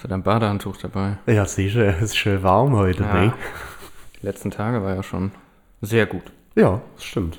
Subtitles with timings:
[0.00, 1.18] Hast du dein Badehandtuch dabei?
[1.26, 3.12] Ja, sicher, es ist schön warm heute, Ja.
[3.12, 3.32] ne?
[4.18, 5.30] Die letzten Tage war ja schon
[5.82, 6.22] sehr gut.
[6.54, 7.38] Ja, das stimmt.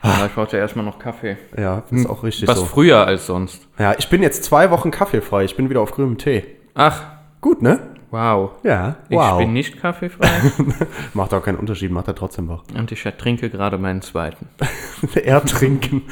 [0.00, 1.36] Aber ich brauchte erstmal noch Kaffee.
[1.54, 2.64] Ja, ist auch richtig Was so.
[2.64, 3.68] früher als sonst.
[3.78, 5.44] Ja, ich bin jetzt zwei Wochen kaffeefrei.
[5.44, 6.44] Ich bin wieder auf grünem Tee.
[6.74, 7.02] Ach,
[7.42, 7.78] Gut, ne?
[8.10, 8.52] wow.
[8.62, 9.36] Ja, Ich wow.
[9.36, 10.30] bin nicht kaffeefrei
[11.12, 12.62] Macht auch keinen Unterschied, macht er trotzdem wach.
[12.74, 14.48] und ich trinke gerade meinen zweiten.
[15.14, 16.04] er trinken.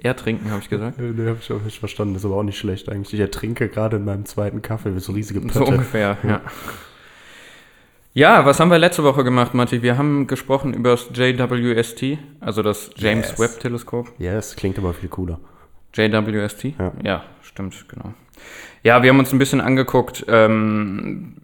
[0.00, 0.98] Er trinken, habe ich gesagt.
[1.00, 2.14] ne, hab ich auch nicht verstanden.
[2.14, 3.12] ist aber auch nicht schlecht eigentlich.
[3.14, 5.64] Ich ertrinke gerade in meinem zweiten Kaffee wie so riesige So Pötte.
[5.72, 6.40] ungefähr, ja.
[8.14, 9.82] Ja, was haben wir letzte Woche gemacht, Matti?
[9.82, 13.38] Wir haben gesprochen über das JWST, also das James Yes.
[13.38, 14.12] Webb Teleskop.
[14.18, 15.38] Yes, klingt aber viel cooler.
[15.94, 16.74] JWST?
[17.04, 17.24] Ja.
[17.42, 18.14] stimmt, genau.
[18.82, 21.34] Ja, wir haben uns ein bisschen angeguckt, ähm,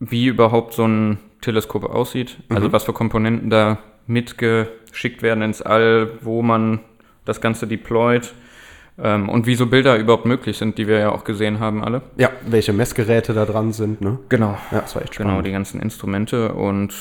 [0.00, 6.10] wie überhaupt so ein Teleskop aussieht, also was für Komponenten da mitgeschickt werden ins All,
[6.22, 6.80] wo man
[7.28, 8.32] das Ganze deployt
[9.00, 12.02] ähm, und wie so Bilder überhaupt möglich sind, die wir ja auch gesehen haben alle.
[12.16, 14.18] Ja, welche Messgeräte da dran sind, ne?
[14.28, 14.56] Genau.
[14.72, 15.46] Ja, das war echt Genau, spannend.
[15.46, 16.52] die ganzen Instrumente.
[16.54, 16.94] Und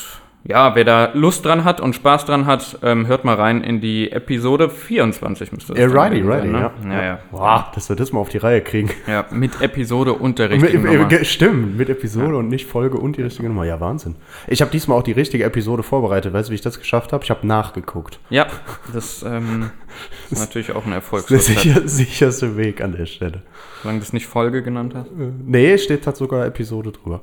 [0.49, 3.81] ja, wer da Lust dran hat und Spaß dran hat, ähm, hört mal rein in
[3.81, 6.71] die Episode 24 müsste das Ja, dann righty, righty, sein, ja.
[6.87, 6.93] ne?
[6.95, 7.19] Ja, ja.
[7.31, 8.89] Wow, dass wir das mal auf die Reihe kriegen.
[9.07, 9.25] ja.
[9.29, 11.11] Mit Episode und der Mit, richtigen Nummer.
[11.11, 13.65] äh, stimmt, mit Episode und nicht Folge und die richtige Nummer.
[13.65, 14.15] Ja, Wahnsinn.
[14.47, 16.31] Ich habe diesmal auch die richtige Episode vorbereitet.
[16.31, 17.25] Weißt du, wie ich das geschafft habe?
[17.25, 18.19] Ich habe nachgeguckt.
[18.29, 18.47] Ja,
[18.93, 19.71] das ähm,
[20.31, 21.27] ist natürlich auch ein Erfolg.
[21.27, 23.41] Der sicher, sicherste Weg an der Stelle.
[23.81, 25.07] Solange du es nicht Folge genannt hast.
[25.07, 27.21] Äh, Nee, steht halt sogar Episode drüber.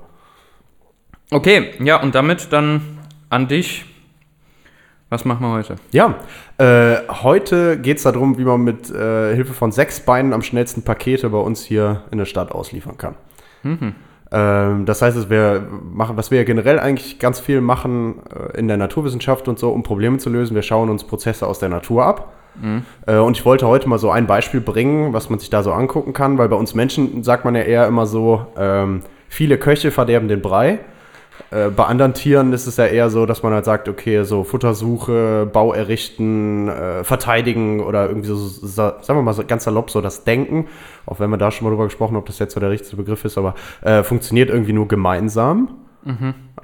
[1.30, 2.82] Okay, ja, und damit dann
[3.30, 3.84] an dich.
[5.10, 5.76] Was machen wir heute?
[5.92, 6.16] Ja,
[6.58, 10.82] äh, heute geht es darum, wie man mit äh, Hilfe von sechs Beinen am schnellsten
[10.82, 13.14] Pakete bei uns hier in der Stadt ausliefern kann.
[14.32, 18.58] Ähm, das heißt, es wir machen, was wir ja generell eigentlich ganz viel machen äh,
[18.58, 21.68] in der Naturwissenschaft und so, um Probleme zu lösen, wir schauen uns Prozesse aus der
[21.68, 22.32] Natur ab.
[23.06, 25.72] Äh, und ich wollte heute mal so ein Beispiel bringen, was man sich da so
[25.72, 29.90] angucken kann, weil bei uns Menschen sagt man ja eher immer so, ähm, viele Köche
[29.90, 30.80] verderben den Brei.
[31.50, 34.44] Äh, bei anderen Tieren ist es ja eher so, dass man halt sagt, okay, so
[34.44, 39.90] Futtersuche, Bau errichten, äh, verteidigen oder irgendwie so, so, sagen wir mal so ganz salopp
[39.90, 40.66] so das Denken,
[41.06, 43.24] auch wenn wir da schon mal drüber gesprochen, ob das jetzt so der richtige Begriff
[43.24, 45.68] ist, aber äh, funktioniert irgendwie nur gemeinsam.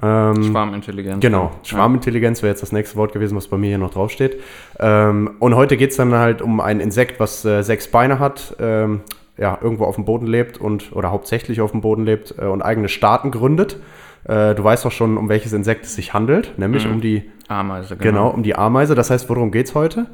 [0.03, 1.19] Ähm, Schwarmintelligenz.
[1.19, 4.39] Genau, Schwarmintelligenz wäre jetzt das nächste Wort gewesen, was bei mir hier noch draufsteht.
[4.79, 8.55] Ähm, und heute geht es dann halt um ein Insekt, was äh, sechs Beine hat,
[8.59, 9.01] ähm,
[9.37, 12.61] ja, irgendwo auf dem Boden lebt und oder hauptsächlich auf dem Boden lebt äh, und
[12.61, 13.77] eigene Staaten gründet.
[14.25, 17.59] Äh, du weißt doch schon, um welches Insekt es sich handelt, nämlich um die, Ja.
[17.59, 18.95] Ameise, genau, um die Ameise.
[18.95, 20.07] Das heißt, worum geht es heute?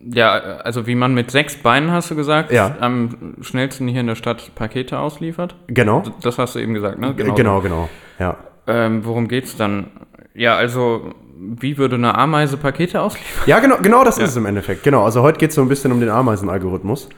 [0.00, 2.76] Ja, also wie man mit sechs Beinen, hast du gesagt, Ja.
[2.80, 5.54] am schnellsten hier in der Stadt Pakete ausliefert.
[5.68, 7.14] Genau, Das hast du eben gesagt, ne?
[7.14, 7.88] genau, genau, genau.
[8.18, 8.36] ja.
[8.66, 9.88] Ähm, worum geht's dann?
[10.34, 13.44] Ja, also, wie würde eine Ameise Pakete ausliefern?
[13.46, 14.82] Ja, genau, genau das ist es im Endeffekt.
[14.82, 17.08] Genau, also heute geht es so ein bisschen um den Ameisenalgorithmus.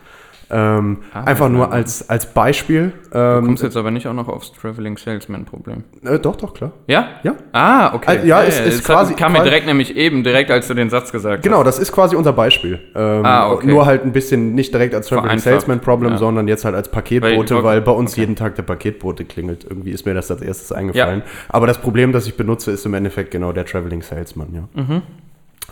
[0.50, 2.92] Ähm, einfach nur als, als Beispiel.
[3.12, 5.84] Du Ähm, kommst jetzt aber nicht auch noch aufs Traveling Salesman Problem.
[6.04, 6.72] äh, doch, doch, klar.
[6.86, 7.08] Ja?
[7.22, 7.34] Ja.
[7.52, 8.06] Ah, okay.
[8.08, 10.72] Also, ja, es ist das quasi- kam mir quasi- direkt nämlich eben, direkt als du
[10.74, 11.66] den Satz gesagt Genau, hast.
[11.66, 12.80] das ist quasi unser Beispiel.
[12.94, 13.66] Ähm, Ah, okay.
[13.66, 15.38] Nur halt ein bisschen nicht direkt als Traveling.
[15.38, 16.18] Salesman Problem, Ja.
[16.18, 18.20] sondern jetzt halt als Weil Paketbote, ich- weil, bei uns okay.
[18.22, 19.64] jeden Tag der Paketbote klingelt.
[19.68, 21.22] Irgendwie ist mir das als erstes eingefallen.
[21.50, 24.82] Aber das Problem, das ich benutze, ist im Endeffekt genau der Traveling Salesman, ja.
[24.82, 25.02] Mhm.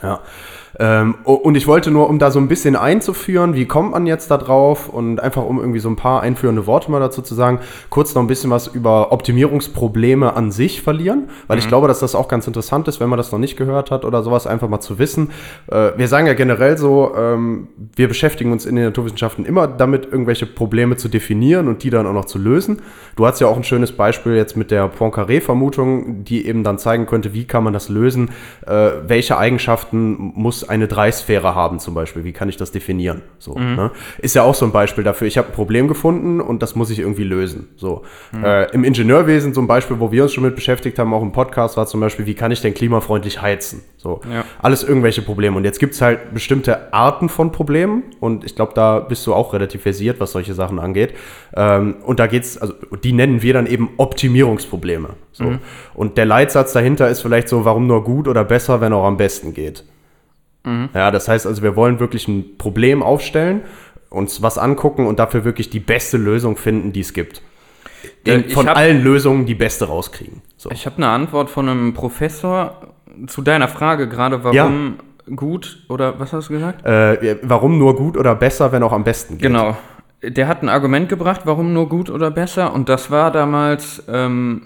[0.02, 0.20] Ja.
[0.78, 4.30] Ähm, und ich wollte nur, um da so ein bisschen einzuführen, wie kommt man jetzt
[4.30, 7.60] da drauf und einfach um irgendwie so ein paar einführende Worte mal dazu zu sagen,
[7.88, 12.14] kurz noch ein bisschen was über Optimierungsprobleme an sich verlieren, weil ich glaube, dass das
[12.14, 14.80] auch ganz interessant ist, wenn man das noch nicht gehört hat oder sowas, einfach mal
[14.80, 15.30] zu wissen.
[15.70, 20.06] Äh, wir sagen ja generell so, ähm, wir beschäftigen uns in den Naturwissenschaften immer damit,
[20.06, 22.82] irgendwelche Probleme zu definieren und die dann auch noch zu lösen.
[23.16, 27.06] Du hast ja auch ein schönes Beispiel jetzt mit der Poincaré-Vermutung, die eben dann zeigen
[27.06, 28.30] könnte, wie kann man das lösen,
[28.66, 33.22] äh, welche Eigenschaften muss eine Dreisphäre haben zum Beispiel, wie kann ich das definieren?
[33.38, 33.90] So, ne?
[34.18, 36.90] Ist ja auch so ein Beispiel dafür, ich habe ein Problem gefunden und das muss
[36.90, 37.68] ich irgendwie lösen.
[37.76, 38.02] So.
[38.42, 41.32] Äh, Im Ingenieurwesen so ein Beispiel, wo wir uns schon mit beschäftigt haben, auch im
[41.32, 43.82] Podcast, war zum Beispiel, wie kann ich denn klimafreundlich heizen?
[43.96, 44.20] So.
[44.30, 44.44] Ja.
[44.60, 45.56] Alles irgendwelche Probleme.
[45.56, 49.34] Und jetzt gibt es halt bestimmte Arten von Problemen und ich glaube, da bist du
[49.34, 51.14] auch relativ versiert, was solche Sachen angeht.
[51.54, 55.10] Ähm, und da geht's, also die nennen wir dann eben Optimierungsprobleme.
[55.32, 55.58] So.
[55.94, 59.16] Und der Leitsatz dahinter ist vielleicht so, warum nur gut oder besser, wenn auch am
[59.16, 59.84] besten geht.
[60.94, 63.62] Ja, das heißt also, wir wollen wirklich ein Problem aufstellen,
[64.10, 67.42] uns was angucken und dafür wirklich die beste Lösung finden, die es gibt.
[68.26, 70.42] Ja, Den- ich Von hab- allen Lösungen die beste rauskriegen.
[70.56, 70.70] So.
[70.70, 72.80] Ich habe eine Antwort von einem Professor
[73.28, 74.96] zu deiner Frage gerade, warum
[75.34, 76.84] gut oder was hast du gesagt?
[76.84, 79.42] Äh, warum nur gut oder besser, wenn auch am besten geht?
[79.42, 79.76] Genau.
[80.22, 82.72] Der hat ein Argument gebracht, warum nur gut oder besser.
[82.74, 84.62] Und das war damals, ähm,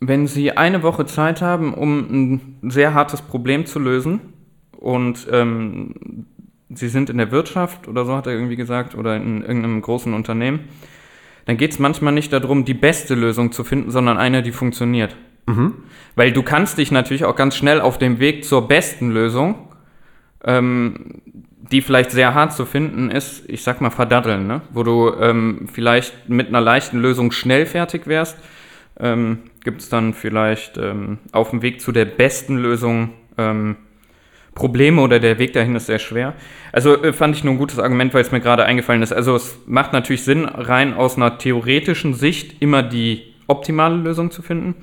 [0.00, 1.98] wenn Sie eine Woche Zeit haben, um
[2.62, 4.20] ein sehr hartes Problem zu lösen
[4.80, 6.26] und ähm,
[6.72, 10.14] Sie sind in der Wirtschaft oder so hat er irgendwie gesagt oder in irgendeinem großen
[10.14, 10.68] Unternehmen,
[11.46, 15.16] dann geht es manchmal nicht darum, die beste Lösung zu finden, sondern eine, die funktioniert.
[16.14, 19.70] Weil du kannst dich natürlich auch ganz schnell auf dem Weg zur besten Lösung
[20.44, 21.22] ähm,
[21.70, 24.62] die vielleicht sehr hart zu finden ist, ich sag mal verdaddeln, ne?
[24.72, 28.38] wo du ähm, vielleicht mit einer leichten Lösung schnell fertig wärst,
[28.98, 33.76] ähm, gibt es dann vielleicht ähm, auf dem Weg zu der besten Lösung ähm,
[34.54, 36.34] Probleme oder der Weg dahin ist sehr schwer.
[36.72, 39.12] Also äh, fand ich nur ein gutes Argument, weil es mir gerade eingefallen ist.
[39.12, 44.42] Also es macht natürlich Sinn, rein aus einer theoretischen Sicht immer die optimale Lösung zu
[44.42, 44.74] finden.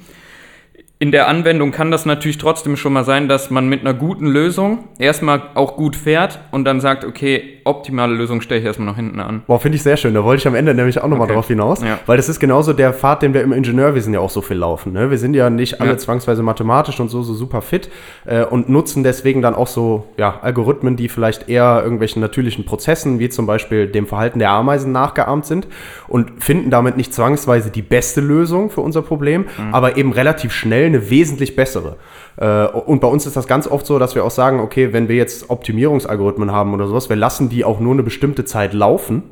[1.00, 4.26] In der Anwendung kann das natürlich trotzdem schon mal sein, dass man mit einer guten
[4.26, 8.96] Lösung erstmal auch gut fährt und dann sagt, okay, optimale Lösung stelle ich erstmal noch
[8.96, 9.44] hinten an.
[9.46, 10.14] Boah, finde ich sehr schön.
[10.14, 11.34] Da wollte ich am Ende nämlich auch nochmal Okay.
[11.36, 11.82] drauf hinaus.
[11.82, 12.00] Ja.
[12.06, 14.94] Weil das ist genauso der Pfad, den wir im Ingenieurwesen ja auch so viel laufen.
[14.94, 15.12] Ne?
[15.12, 15.98] Wir sind ja nicht alle Ja.
[15.98, 17.90] zwangsweise mathematisch und so, so super fit
[18.26, 23.20] äh, und nutzen deswegen dann auch so ja, Algorithmen, die vielleicht eher irgendwelchen natürlichen Prozessen,
[23.20, 25.68] wie zum Beispiel dem Verhalten der Ameisen nachgeahmt sind
[26.08, 29.74] und finden damit nicht zwangsweise die beste Lösung für unser Problem, Mhm.
[29.74, 31.98] aber eben relativ schnell eine wesentlich bessere.
[32.38, 35.10] Äh, und bei uns ist das ganz oft so, dass wir auch sagen, okay, wenn
[35.10, 39.24] wir jetzt Optimierungsalgorithmen haben oder sowas, wir lassen die auch nur eine bestimmte Zeit laufen,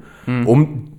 [0.45, 0.95] um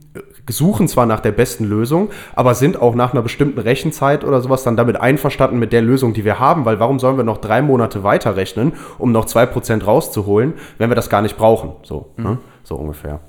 [0.49, 4.62] suchen zwar nach der besten Lösung, aber sind auch nach einer bestimmten Rechenzeit oder sowas
[4.62, 7.62] dann damit einverstanden mit der Lösung, die wir haben, weil warum sollen wir noch drei
[7.62, 11.73] Monate weiterrechnen, um noch 2% rauszuholen, wenn wir das gar nicht brauchen?
[11.82, 12.38] So, ne?
[12.62, 13.20] so ungefähr.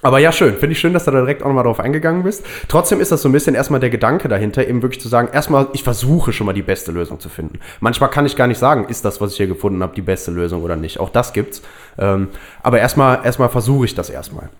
[0.00, 0.56] Aber ja, schön.
[0.56, 2.44] Finde ich schön, dass du da direkt auch nochmal drauf eingegangen bist.
[2.68, 5.68] Trotzdem ist das so ein bisschen erstmal der Gedanke dahinter, eben wirklich zu sagen, erstmal,
[5.72, 7.58] ich versuche schon mal die beste Lösung zu finden.
[7.80, 10.30] Manchmal kann ich gar nicht sagen, ist das, was ich hier gefunden habe, die beste
[10.30, 11.00] Lösung oder nicht.
[11.00, 11.62] Auch das gibt's.
[11.98, 12.28] Ähm,
[12.62, 14.50] aber erstmal, erstmal versuche ich das erstmal.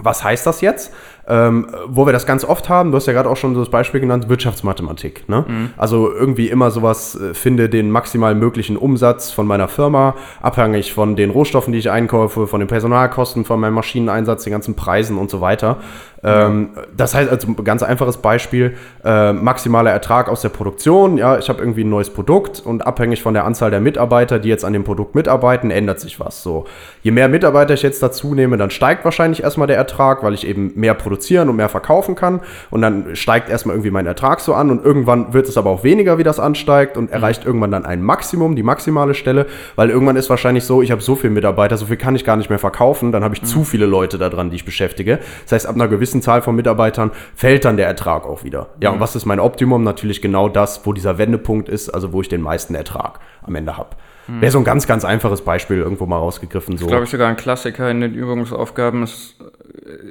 [0.00, 0.92] Was heißt das jetzt?
[1.30, 3.68] Ähm, wo wir das ganz oft haben, du hast ja gerade auch schon so das
[3.70, 5.28] Beispiel genannt, Wirtschaftsmathematik.
[5.28, 5.44] Ne?
[5.76, 11.16] Also irgendwie immer sowas, äh, finde den maximal möglichen Umsatz von meiner Firma, abhängig von
[11.16, 15.30] den Rohstoffen, die ich einkaufe, von den Personalkosten, von meinem Maschineneinsatz, den ganzen Preisen und
[15.30, 15.76] so weiter.
[16.22, 21.16] Ähm, das heißt also, ein ganz einfaches Beispiel, äh, maximaler Ertrag aus der Produktion.
[21.16, 24.48] Ja, ich habe irgendwie ein neues Produkt und abhängig von der Anzahl der Mitarbeiter, die
[24.48, 26.42] jetzt an dem Produkt mitarbeiten, ändert sich was.
[26.42, 26.64] So,
[27.02, 30.46] je mehr Mitarbeiter ich jetzt dazu nehme, dann steigt wahrscheinlich erstmal der Ertrag, weil ich
[30.46, 32.40] eben mehr produzieren und mehr verkaufen kann.
[32.70, 35.84] Und dann steigt erstmal irgendwie mein Ertrag so an und irgendwann wird es aber auch
[35.84, 40.16] weniger, wie das ansteigt und erreicht irgendwann dann ein Maximum, die maximale Stelle, weil irgendwann
[40.16, 42.58] ist wahrscheinlich so, ich habe so viele Mitarbeiter, so viel kann ich gar nicht mehr
[42.58, 45.18] verkaufen, dann habe ich zu viele Leute da dran, die ich beschäftige.
[45.44, 48.68] Das heißt, ab einer gewissen Zahl von Mitarbeitern fällt dann der Ertrag auch wieder.
[48.80, 49.82] Ja, und was ist mein Optimum?
[49.82, 53.76] Natürlich genau das, wo dieser Wendepunkt ist, also wo ich den meisten Ertrag am Ende
[53.76, 53.90] habe.
[54.28, 56.76] Wäre so ein ganz, ganz einfaches Beispiel irgendwo mal rausgegriffen.
[56.76, 56.86] So.
[56.86, 59.36] Glaube ich sogar ein Klassiker in den Übungsaufgaben ist,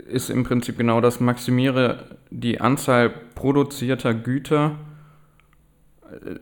[0.09, 4.71] ist im Prinzip genau das, maximiere die Anzahl produzierter Güter.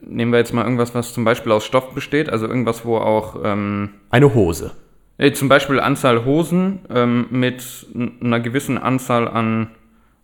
[0.01, 3.37] Nehmen wir jetzt mal irgendwas, was zum Beispiel aus Stoff besteht, also irgendwas, wo auch
[3.43, 4.71] ähm, Eine Hose.
[5.17, 7.87] äh, zum Beispiel Anzahl Hosen ähm, mit
[8.21, 9.69] einer gewissen Anzahl an,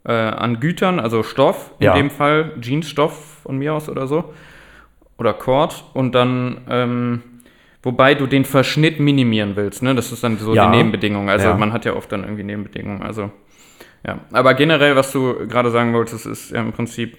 [0.06, 1.94] äh, an Gütern, also Stoff, in Ja.
[1.96, 4.32] dem Fall Jeansstoff von mir aus oder so,
[5.18, 7.22] oder Cord, und dann, ähm,
[7.84, 9.96] wobei du den Verschnitt minimieren willst, ne?
[9.96, 10.66] das ist dann so Ja.
[10.70, 11.58] die Nebenbedingung, also Ja.
[11.58, 13.32] man hat ja oft dann irgendwie Nebenbedingungen, also
[14.06, 17.18] ja, aber generell, was du gerade sagen wolltest, ist ja im Prinzip,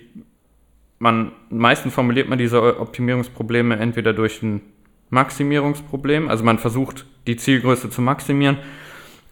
[0.98, 4.62] man, meistens formuliert man diese Optimierungsprobleme entweder durch ein
[5.10, 8.58] Maximierungsproblem, also man versucht die Zielgröße zu maximieren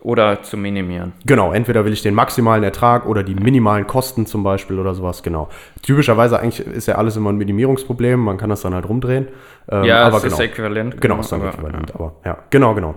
[0.03, 1.13] oder zu minimieren.
[1.27, 5.23] Genau, entweder will ich den maximalen Ertrag oder die minimalen Kosten zum Beispiel oder sowas,
[5.23, 5.49] genau.
[5.83, 9.29] Typischerweise eigentlich ist ja alles immer ein Minimierungsproblem, man kann das dann halt rumdrehen.
[9.69, 10.35] Ähm, ja, aber es genau.
[10.35, 11.01] ist äquivalent.
[11.01, 12.95] Genau, ist dann aber, äquivalent, aber ja, genau, genau.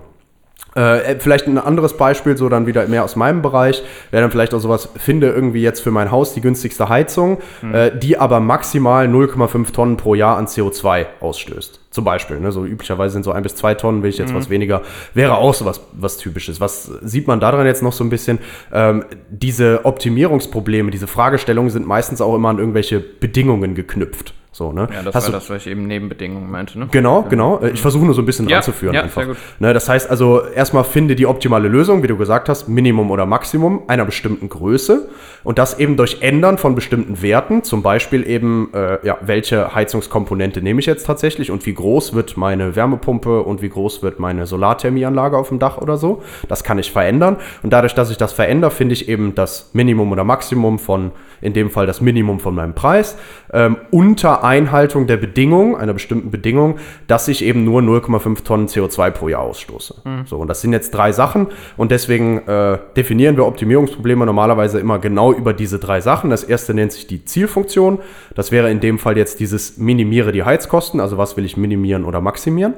[0.76, 4.54] Äh, vielleicht ein anderes Beispiel, so dann wieder mehr aus meinem Bereich, wäre dann vielleicht
[4.54, 7.74] auch sowas, finde irgendwie jetzt für mein Haus die günstigste Heizung, Hm.
[7.76, 11.80] äh, die aber maximal 0,5 Tonnen pro Jahr an CO2 ausstößt.
[11.92, 14.50] Zum Beispiel, ne, so üblicherweise sind so ein bis zwei Tonnen, will ich jetzt was
[14.50, 14.82] weniger,
[15.14, 16.60] wäre auch so was, was Typisches.
[16.60, 18.40] Was sieht man daran jetzt noch so ein bisschen?
[18.74, 24.34] Ähm, diese Optimierungsprobleme, diese Fragestellungen sind meistens auch immer an irgendwelche Bedingungen geknüpft.
[24.56, 24.88] So, ne?
[24.94, 26.88] Ja, das Hast war du- das, was ich eben Nebenbedingungen meinte, ne?
[26.92, 27.60] Genau, genau.
[27.60, 29.26] Äh, Ich versuche nur so ein bisschen Ja, ranzuführen ja, einfach.
[29.58, 33.26] Ne, das heißt also, erstmal finde die optimale Lösung, wie du gesagt hast, Minimum oder
[33.26, 35.10] Maximum einer bestimmten Größe
[35.44, 40.62] und das eben durch Ändern von bestimmten Werten, zum Beispiel eben, äh, ja, welche Heizungskomponente
[40.62, 44.46] nehme ich jetzt tatsächlich und wie groß wird meine Wärmepumpe und wie groß wird meine
[44.46, 46.22] Solarthermieanlage auf dem Dach oder so.
[46.48, 50.12] Das kann ich verändern und dadurch, dass ich das verändere, finde ich eben das Minimum
[50.12, 51.10] oder Maximum von,
[51.42, 53.18] in dem Fall das Minimum von meinem Preis,
[53.52, 59.12] ähm, unter Einhaltung der Bedingung, einer bestimmten Bedingung, dass ich eben nur 0,5 Tonnen CO2
[59.12, 59.96] pro Jahr ausstoße.
[60.26, 61.48] So, und das sind jetzt drei Sachen
[61.78, 66.30] und deswegen äh, definieren wir Optimierungsprobleme normalerweise immer genau über diese drei Sachen.
[66.30, 68.00] Das erste nennt sich die Zielfunktion.
[68.36, 72.06] Das wäre in dem Fall jetzt dieses minimiere die Heizkosten, also was will ich minimieren
[72.06, 72.74] oder maximieren.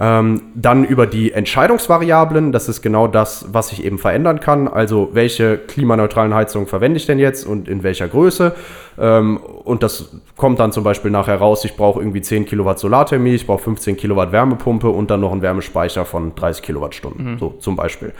[0.00, 4.66] Ähm, dann über die Entscheidungsvariablen, das ist genau das, was ich eben verändern kann.
[4.66, 8.54] Also welche klimaneutralen Heizungen verwende ich denn jetzt und in welcher Größe.
[8.98, 13.34] Ähm, und das kommt dann zum Beispiel nachher raus, ich brauche irgendwie 10 Kilowatt Solarthermie,
[13.34, 17.76] ich brauche 15 Kilowatt Wärmepumpe und dann noch einen Wärmespeicher von 30 Kilowattstunden, so zum
[17.76, 18.12] Beispiel.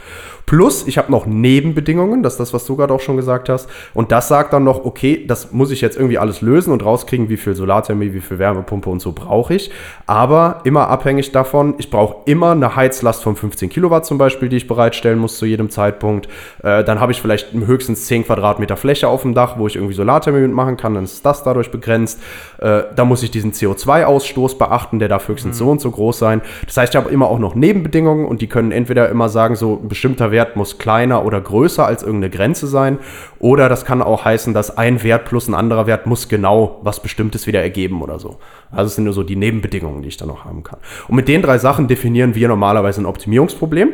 [0.45, 3.69] Plus, ich habe noch Nebenbedingungen, das ist das, was du gerade auch schon gesagt hast.
[3.93, 7.29] Und das sagt dann noch, okay, das muss ich jetzt irgendwie alles lösen und rauskriegen,
[7.29, 9.71] wie viel Solarthermie, wie viel Wärmepumpe und so brauche ich.
[10.05, 14.57] Aber immer abhängig davon, ich brauche immer eine Heizlast von 15 Kilowatt zum Beispiel, die
[14.57, 16.27] ich bereitstellen muss zu jedem Zeitpunkt.
[16.63, 19.93] Äh, dann habe ich vielleicht höchstens 10 Quadratmeter Fläche auf dem Dach, wo ich irgendwie
[19.93, 22.21] Solarthermie mitmachen kann, dann ist das dadurch begrenzt.
[22.59, 26.41] Äh, da muss ich diesen CO2-Ausstoß beachten, der darf höchstens so und so groß sein.
[26.65, 29.79] Das heißt, ich habe immer auch noch Nebenbedingungen und die können entweder immer sagen, so
[29.81, 32.99] ein bestimmter Wert muss kleiner oder größer als irgendeine Grenze sein.
[33.39, 36.99] Oder das kann auch heißen, dass ein Wert plus ein anderer Wert muss genau was
[36.99, 38.37] Bestimmtes wieder ergeben oder so.
[38.75, 40.79] Also es sind nur so die Nebenbedingungen, die ich dann noch haben kann.
[41.07, 43.89] Und mit den drei Sachen definieren wir normalerweise ein Optimierungsproblem.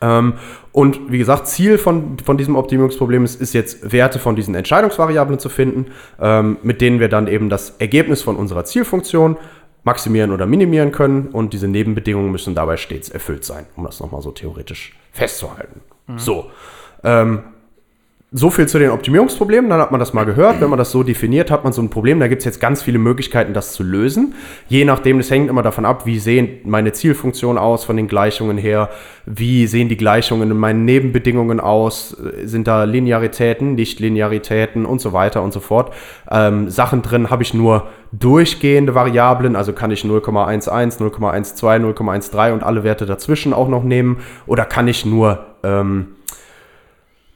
[0.00, 0.34] Ähm,
[0.72, 5.38] und wie gesagt, Ziel von, von diesem Optimierungsproblem ist, ist jetzt Werte von diesen Entscheidungsvariablen
[5.38, 5.86] zu finden,
[6.20, 9.36] ähm, mit denen wir dann eben das Ergebnis von unserer Zielfunktion
[9.84, 11.28] maximieren oder minimieren können.
[11.28, 15.80] Und diese Nebenbedingungen müssen dabei stets erfüllt sein, um das nochmal so theoretisch festzuhalten.
[16.16, 16.50] So.
[17.02, 17.44] Ähm,
[18.36, 20.60] so viel zu den Optimierungsproblemen, dann hat man das mal gehört.
[20.60, 22.18] Wenn man das so definiert, hat man so ein Problem.
[22.18, 24.34] Da gibt es jetzt ganz viele Möglichkeiten, das zu lösen.
[24.66, 28.58] Je nachdem, das hängt immer davon ab, wie sehen meine Zielfunktionen aus von den Gleichungen
[28.58, 28.90] her,
[29.24, 35.40] wie sehen die Gleichungen in meinen Nebenbedingungen aus, sind da Linearitäten, Nichtlinearitäten und so weiter
[35.40, 35.94] und so fort.
[36.28, 42.64] Ähm, Sachen drin habe ich nur durchgehende Variablen, also kann ich 0,11, 0,12, 0,13 und
[42.64, 44.16] alle Werte dazwischen auch noch nehmen
[44.48, 46.08] oder kann ich nur ähm,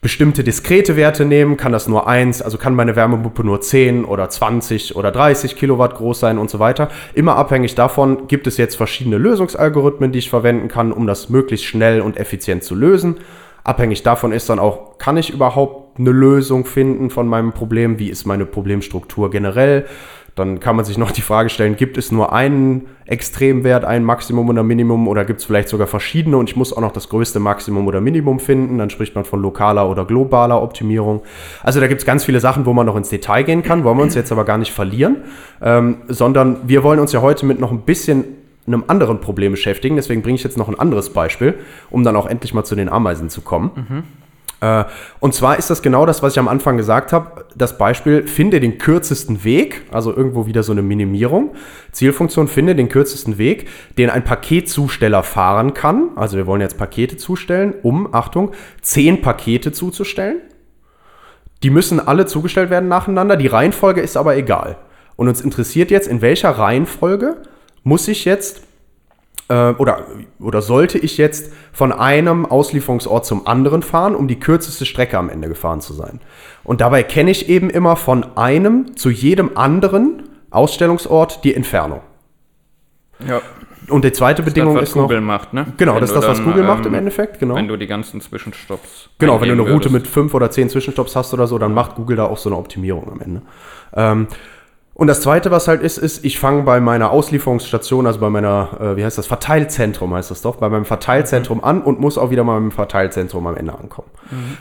[0.01, 4.31] bestimmte diskrete Werte nehmen, kann das nur 1, also kann meine Wärmepumpe nur 10 oder
[4.31, 6.89] 20 oder 30 Kilowatt groß sein und so weiter.
[7.15, 11.67] Immer abhängig davon gibt es jetzt verschiedene Lösungsalgorithmen, die ich verwenden kann, um das möglichst
[11.67, 13.17] schnell und effizient zu lösen.
[13.65, 17.99] Abhängig davon ist dann auch, kann ich überhaupt eine Lösung finden von meinem Problem?
[17.99, 19.85] Wie ist meine Problemstruktur generell?
[20.39, 24.49] Dann kann man sich noch die Frage stellen, gibt es nur einen Extremwert, ein Maximum
[24.49, 27.41] oder Minimum oder gibt es vielleicht sogar verschiedene und ich muss auch noch das größte
[27.41, 28.79] Maximum oder Minimum finden?
[28.79, 31.23] Dann spricht man von lokaler oder globaler Optimierung.
[31.63, 33.97] Also da gibt es ganz viele Sachen, wo man noch ins Detail gehen kann, wollen
[33.97, 35.17] wir uns jetzt aber gar nicht verlieren,
[35.63, 38.25] ähm, sondern wir wollen uns ja heute mit noch ein bisschen
[38.67, 39.97] einem anderen Problem beschäftigen.
[39.97, 41.55] Deswegen bringe ich jetzt noch ein anderes Beispiel,
[41.91, 43.71] um dann auch endlich mal zu den Ameisen zu kommen.
[43.77, 44.28] Äh,
[45.21, 47.45] und zwar ist das genau das, was ich am Anfang gesagt habe.
[47.55, 51.55] Das Beispiel, finde den kürzesten Weg, also irgendwo wieder so eine Minimierung.
[51.93, 56.11] Zielfunktion, finde den kürzesten Weg, den ein Paketzusteller fahren kann.
[56.17, 58.51] Also wir wollen jetzt Pakete zustellen, um, Achtung,
[58.83, 60.41] zehn Pakete zuzustellen.
[61.63, 63.37] Die müssen alle zugestellt werden nacheinander.
[63.37, 64.77] Die Reihenfolge ist aber egal.
[65.15, 67.37] Und uns interessiert jetzt, in welcher Reihenfolge
[67.85, 68.63] muss ich jetzt
[69.49, 70.07] äh, oder,
[70.39, 75.29] oder sollte ich jetzt von einem Auslieferungsort zum anderen fahren, um die kürzeste Strecke am
[75.31, 76.21] Ende gefahren zu sein.
[76.65, 82.01] Und dabei kenne ich eben immer von einem zu jedem anderen Ausstellungsort die Entfernung.
[83.27, 83.41] Ja.
[83.89, 85.05] Und die zweite Bedingung das, was ist noch.
[85.05, 85.67] Google macht, ne?
[85.79, 87.55] Genau, Wenn das ist das, was dann, Google macht ähm, im Endeffekt, genau.
[87.55, 89.09] Wenn du die ganzen Zwischenstopps.
[89.19, 90.13] Genau, wenn du eine Route mit würdest.
[90.13, 93.11] fünf oder zehn Zwischenstopps hast oder so, dann macht Google da auch so eine Optimierung
[93.11, 93.43] am Ende.
[93.95, 94.27] Ähm,
[94.99, 98.71] und das zweite, was halt ist, ist, ich fange bei meiner Auslieferungsstation, also bei meiner,
[98.81, 102.31] äh, wie heißt das, Verteilzentrum heißt das doch, bei meinem Verteilzentrum an und muss auch
[102.31, 104.09] wieder mal beim Verteilzentrum am Ende ankommen.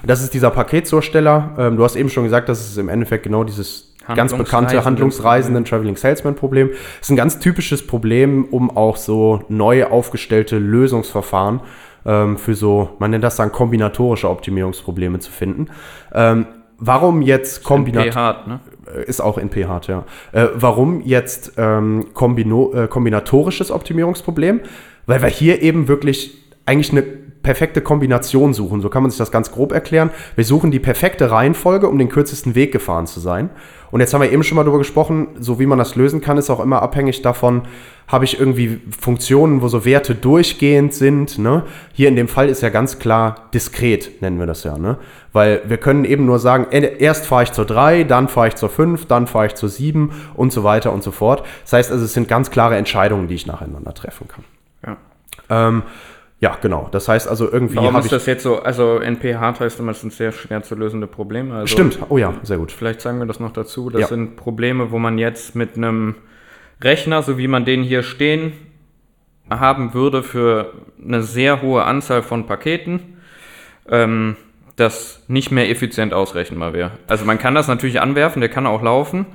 [0.06, 1.56] Das ist dieser Paketzusteller.
[1.58, 5.66] Ähm, du hast eben schon gesagt, das ist im Endeffekt genau dieses ganz bekannte Handlungsreisenden-
[5.66, 6.70] Traveling Salesman Problem.
[6.70, 11.62] Das ist ein ganz typisches Problem, um auch so neu aufgestellte Lösungsverfahren
[12.06, 15.70] ähm, für so, man nennt das dann kombinatorische Optimierungsprobleme zu finden.
[16.14, 16.46] Ähm,
[16.78, 18.60] warum jetzt Kombinat hart, ne?
[18.96, 20.06] Äh, ist auch in PHT, ja.
[20.32, 24.62] Äh, warum jetzt ähm, kombino, äh, kombinatorisches Optimierungsproblem?
[25.06, 28.82] Weil wir hier eben wirklich eigentlich eine perfekte Kombination suchen.
[28.82, 30.10] So kann man sich das ganz grob erklären.
[30.36, 33.50] Wir suchen die perfekte Reihenfolge, um den kürzesten Weg gefahren zu sein.
[33.92, 36.38] Und jetzt haben wir eben schon mal darüber gesprochen, so wie man das lösen kann,
[36.38, 37.64] ist auch immer abhängig davon,
[38.08, 41.38] habe ich irgendwie Funktionen, wo so Werte durchgehend sind.
[41.38, 41.64] Ne?
[41.94, 44.78] Hier in dem Fall ist ja ganz klar diskret, nennen wir das ja.
[44.78, 44.98] Ne?
[45.34, 48.70] Weil wir können eben nur sagen, erst fahre ich zur 3, dann fahre ich zur
[48.70, 51.44] 5, dann fahre ich zur 7 und so weiter und so fort.
[51.64, 54.44] Das heißt also, es sind ganz klare Entscheidungen, die ich nacheinander treffen kann.
[54.86, 55.68] Ja.
[55.68, 55.84] Ähm,
[56.40, 56.88] ja, genau.
[56.92, 57.78] Das heißt also irgendwie.
[57.78, 58.60] Warum ist das jetzt so?
[58.60, 61.56] Also NP Hard heißt immer, es sind sehr schwer zu lösende Probleme.
[61.56, 61.98] Also Stimmt.
[62.10, 62.72] Oh ja, sehr gut.
[62.72, 63.90] Vielleicht sagen wir das noch dazu.
[63.90, 64.08] Das Ja.
[64.08, 66.16] sind Probleme, wo man jetzt mit einem
[66.82, 68.54] Rechner, so wie man den hier stehen
[69.50, 73.18] haben würde, für eine sehr hohe Anzahl von Paketen,
[73.90, 74.36] ähm,
[74.76, 76.92] das nicht mehr effizient ausrechenbar wäre.
[77.08, 79.26] Also man kann das natürlich anwerfen, der kann auch laufen.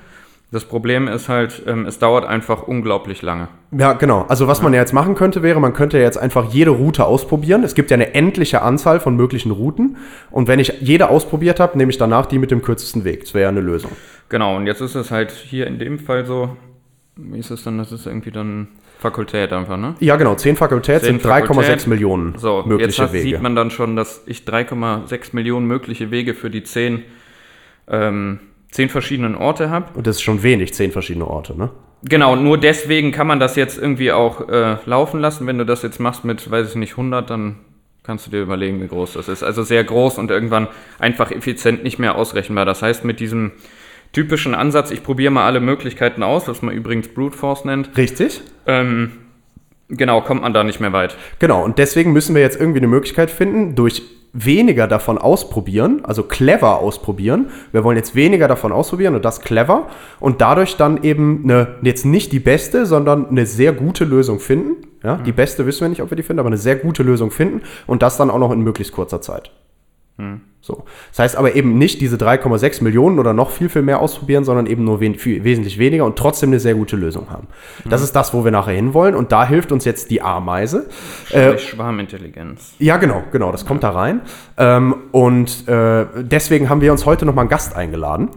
[0.53, 3.49] Das Problem ist halt, ähm, es dauert einfach unglaublich lange.
[3.71, 4.27] Ja, genau.
[4.29, 7.65] Also was man ja jetzt machen könnte, wäre, man könnte jetzt einfach jede Route ausprobieren.
[7.65, 9.97] Es gibt ja eine endliche Anzahl von möglichen Routen.
[10.31, 13.23] Und wenn ich jede ausprobiert habe, nehme ich danach die mit dem kürzesten Weg.
[13.23, 13.93] Das wäre ja eine Lösung.
[14.29, 16.55] Genau, und jetzt ist es halt hier in dem Fall so,
[17.17, 18.69] wie ist es dann, das ist irgendwie dann
[18.99, 19.95] Fakultät einfach, ne?
[20.01, 20.35] Ja, genau.
[20.35, 21.87] Zehn Fakultäten Zehn sind 3,6 Fakultät.
[21.87, 23.23] Millionen So, jetzt mögliche hast, Wege.
[23.23, 27.03] sieht man dann schon, dass ich 3,6 Millionen mögliche Wege für die zehn,
[27.89, 28.39] ähm,
[28.73, 29.87] zehn verschiedenen Orte habe.
[29.95, 31.71] Und das ist schon wenig, zehn verschiedene Orte, ne?
[32.05, 35.47] Genau, nur deswegen kann man das jetzt irgendwie auch äh, laufen lassen.
[35.47, 37.61] Wenn du das jetzt machst mit, weiß ich nicht, 100, dann
[38.03, 39.45] kannst du dir überlegen, wie groß das ist.
[39.45, 40.67] Also sehr groß und irgendwann
[40.99, 42.65] einfach effizient nicht mehr ausrechenbar.
[42.65, 43.53] Das heißt, mit diesem
[44.13, 48.43] typischen Ansatz, ich probiere mal alle Möglichkeiten aus, was man übrigens Brute Force nennt, Richtig?
[48.67, 49.13] ähm,
[49.89, 51.17] genau, kommt man da nicht mehr weit.
[51.39, 54.03] Genau, und deswegen müssen wir jetzt irgendwie eine Möglichkeit finden, durch
[54.33, 57.51] weniger davon ausprobieren, also clever ausprobieren.
[57.71, 59.89] Wir wollen jetzt weniger davon ausprobieren und das clever
[60.21, 64.77] und dadurch dann eben eine, jetzt nicht die beste, sondern eine sehr gute Lösung finden.
[65.03, 67.31] Ja, die beste wissen wir nicht, ob wir die finden, aber eine sehr gute Lösung
[67.31, 69.51] finden und das dann auch noch in möglichst kurzer Zeit.
[70.61, 70.85] So.
[71.11, 74.67] Das heißt aber eben nicht diese 3,6 Millionen oder noch viel, viel mehr ausprobieren, sondern
[74.67, 77.49] eben nur wen viel, wesentlich weniger und trotzdem eine sehr gute Lösung haben.
[77.85, 80.89] Das ist das, wo wir nachher hinwollen und da hilft uns jetzt die Ameise.
[81.31, 82.75] Äh, Schwarmintelligenz.
[82.79, 84.21] ja, genau, genau, das kommt da rein.
[84.57, 88.29] Ähm, und äh, deswegen haben wir uns heute nochmal einen Gast eingeladen.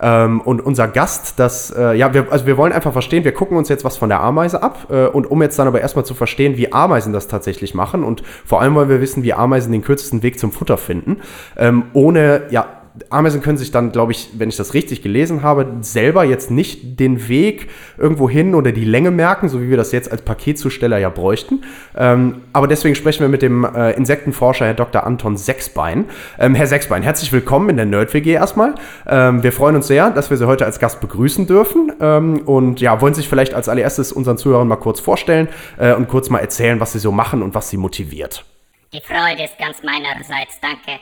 [0.00, 3.56] Ähm, und unser Gast, das, äh, ja, wir, also wir wollen einfach verstehen, wir gucken
[3.56, 4.86] uns jetzt was von der Ameise ab.
[4.90, 8.22] Äh, und um jetzt dann aber erstmal zu verstehen, wie Ameisen das tatsächlich machen und
[8.44, 11.20] vor allem wollen wir wissen, wie Ameisen den kürzesten Weg zum Futter finden,
[11.56, 12.77] ähm, ohne, ja,
[13.10, 16.98] Ameisen können sich dann, glaube ich, wenn ich das richtig gelesen habe, selber jetzt nicht
[17.00, 20.98] den Weg irgendwo hin oder die Länge merken, so wie wir das jetzt als Paketzusteller
[20.98, 21.62] ja bräuchten.
[21.96, 25.04] Ähm, aber deswegen sprechen wir mit dem äh, Insektenforscher Herr Dr.
[25.04, 26.06] Anton Sechsbein.
[26.38, 28.74] Ähm, Herr Sechsbein, herzlich willkommen in der Nerd-WG erstmal.
[29.06, 32.80] Ähm, wir freuen uns sehr, dass wir Sie heute als Gast begrüßen dürfen ähm, und
[32.80, 36.38] ja, wollen sich vielleicht als allererstes unseren Zuhörern mal kurz vorstellen äh, und kurz mal
[36.38, 38.44] erzählen, was Sie so machen und was Sie motiviert.
[38.92, 40.98] Die Freude ist ganz meinerseits, danke.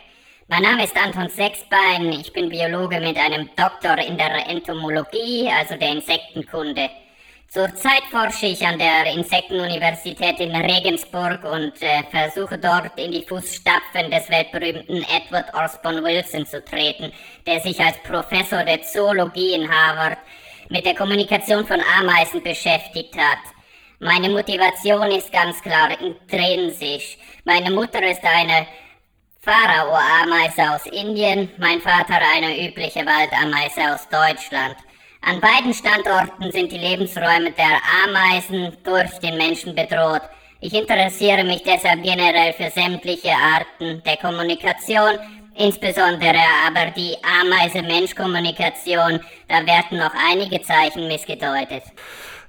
[0.48, 5.74] Mein Name ist Anton Sechsbein, ich bin Biologe mit einem Doktor in der Entomologie, also
[5.74, 6.88] der Insektenkunde.
[7.48, 14.08] Zurzeit forsche ich an der Insektenuniversität in Regensburg und äh, versuche dort in die Fußstapfen
[14.08, 17.12] des weltberühmten Edward Osborne Wilson zu treten,
[17.44, 20.18] der sich als Professor der Zoologie in Harvard
[20.68, 23.52] mit der Kommunikation von Ameisen beschäftigt hat.
[23.98, 27.18] Meine Motivation ist ganz klar intrinsisch.
[27.44, 28.68] Meine Mutter ist eine
[29.46, 34.74] Pharao-Ameise aus Indien, mein Vater eine übliche Waldameise aus Deutschland.
[35.22, 40.22] An beiden Standorten sind die Lebensräume der Ameisen durch den Menschen bedroht.
[40.60, 45.16] Ich interessiere mich deshalb generell für sämtliche Arten der Kommunikation,
[45.54, 49.20] insbesondere aber die Ameise-Mensch-Kommunikation.
[49.46, 51.84] Da werden noch einige Zeichen missgedeutet.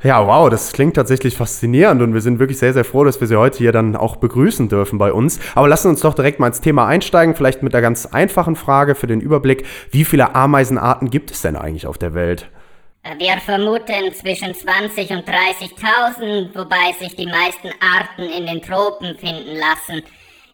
[0.04, 3.28] Ja, wow, das klingt tatsächlich faszinierend und wir sind wirklich sehr, sehr froh, dass wir
[3.28, 5.40] Sie heute hier dann auch begrüßen dürfen bei uns.
[5.56, 8.94] Aber lassen uns doch direkt mal ins Thema einsteigen, vielleicht mit einer ganz einfachen Frage
[8.94, 9.66] für den Überblick.
[9.90, 12.48] Wie viele Ameisenarten gibt es denn eigentlich auf der Welt?
[13.18, 19.56] Wir vermuten zwischen 20 und 30.000, wobei sich die meisten Arten in den Tropen finden
[19.56, 20.04] lassen.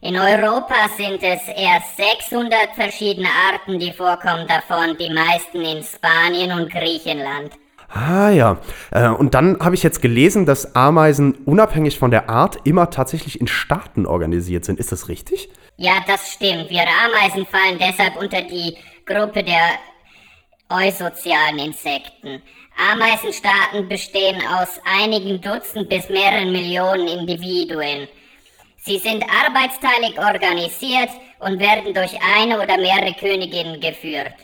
[0.00, 6.52] In Europa sind es erst 600 verschiedene Arten, die vorkommen, davon die meisten in Spanien
[6.52, 7.50] und Griechenland.
[7.94, 8.58] Ah ja,
[8.90, 13.40] äh, und dann habe ich jetzt gelesen, dass Ameisen unabhängig von der Art immer tatsächlich
[13.40, 14.80] in Staaten organisiert sind.
[14.80, 15.48] Ist das richtig?
[15.76, 16.70] Ja, das stimmt.
[16.70, 18.76] Wir Ameisen fallen deshalb unter die
[19.06, 19.78] Gruppe der
[20.70, 22.42] eusozialen Insekten.
[22.92, 28.08] Ameisenstaaten bestehen aus einigen Dutzend bis mehreren Millionen Individuen.
[28.78, 34.34] Sie sind arbeitsteilig organisiert und werden durch eine oder mehrere Königinnen geführt.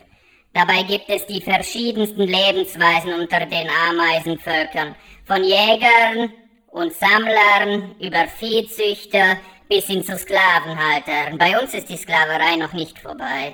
[0.53, 6.33] Dabei gibt es die verschiedensten Lebensweisen unter den Ameisenvölkern, von Jägern
[6.67, 9.37] und Sammlern über Viehzüchter
[9.69, 11.37] bis hin zu Sklavenhaltern.
[11.37, 13.53] Bei uns ist die Sklaverei noch nicht vorbei.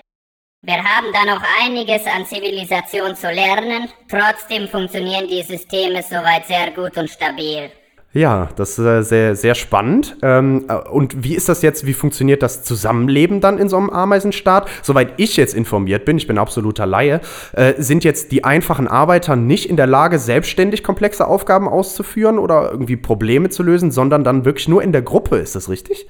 [0.64, 6.72] Wir haben da noch einiges an Zivilisation zu lernen, trotzdem funktionieren die Systeme soweit sehr
[6.72, 7.72] gut und stabil.
[8.14, 10.16] Ja, das ist äh, sehr, sehr spannend.
[10.24, 13.90] Ähm, äh, und wie ist das jetzt, wie funktioniert das Zusammenleben dann in so einem
[13.90, 14.70] Ameisenstaat?
[14.82, 17.20] Soweit ich jetzt informiert bin, ich bin absoluter Laie,
[17.54, 22.72] äh, sind jetzt die einfachen Arbeiter nicht in der Lage, selbstständig komplexe Aufgaben auszuführen oder
[22.72, 26.08] irgendwie Probleme zu lösen, sondern dann wirklich nur in der Gruppe, ist das richtig?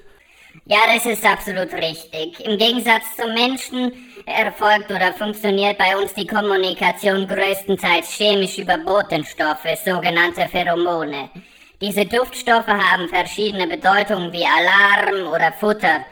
[0.65, 2.45] Ja, das ist absolut richtig.
[2.45, 3.91] Im Gegensatz zum Menschen
[4.25, 11.29] erfolgt oder funktioniert bei uns die Kommunikation größtenteils chemisch über Botenstoffe, sogenannte Pheromone.
[11.79, 16.03] Diese Duftstoffe haben verschiedene Bedeutungen wie Alarm oder Futter.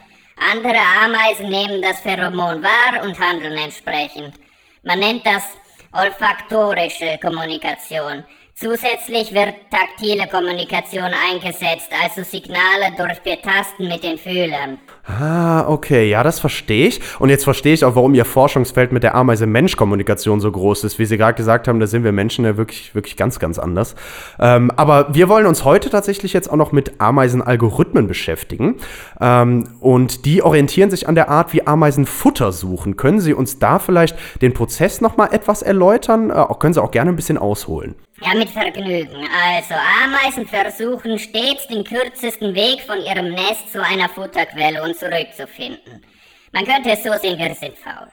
[0.51, 4.35] Andere Ameisen nehmen das Pheromon wahr und handeln entsprechend.
[4.83, 5.43] Man nennt das
[5.91, 8.23] olfaktorische Kommunikation.
[8.53, 14.79] Zusätzlich wird taktile Kommunikation eingesetzt, also Signale durch Betasten mit den Fühlern.
[15.07, 16.99] Ah, okay, ja, das verstehe ich.
[17.19, 20.97] Und jetzt verstehe ich auch, warum Ihr Forschungsfeld mit der Ameise-Mensch-Kommunikation so groß ist.
[20.97, 23.95] Wie Sie gerade gesagt haben, da sind wir Menschen ja wirklich, wirklich ganz, ganz anders.
[24.39, 28.77] Ähm, aber wir wollen uns heute tatsächlich jetzt auch noch mit Ameisen-Algorithmen beschäftigen.
[29.21, 32.97] Ähm, und die orientieren sich an der Art, wie Ameisen Futter suchen.
[32.97, 36.31] Können Sie uns da vielleicht den Prozess nochmal etwas erläutern?
[36.31, 37.93] Äh, können Sie auch gerne ein bisschen ausholen.
[38.21, 39.27] Ja, mit Vergnügen.
[39.43, 46.05] Also, Ameisen versuchen stets den kürzesten Weg von ihrem Nest zu einer Futterquelle und zurückzufinden.
[46.51, 48.11] Man könnte es so sehen, wir sind faul.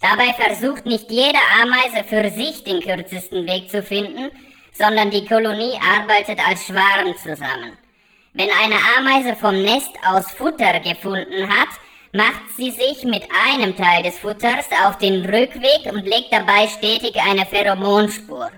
[0.00, 4.30] Dabei versucht nicht jede Ameise für sich den kürzesten Weg zu finden,
[4.72, 7.78] sondern die Kolonie arbeitet als Schwarm zusammen.
[8.34, 11.68] Wenn eine Ameise vom Nest aus Futter gefunden hat,
[12.12, 17.14] macht sie sich mit einem Teil des Futters auf den Rückweg und legt dabei stetig
[17.16, 18.50] eine Pheromonspur.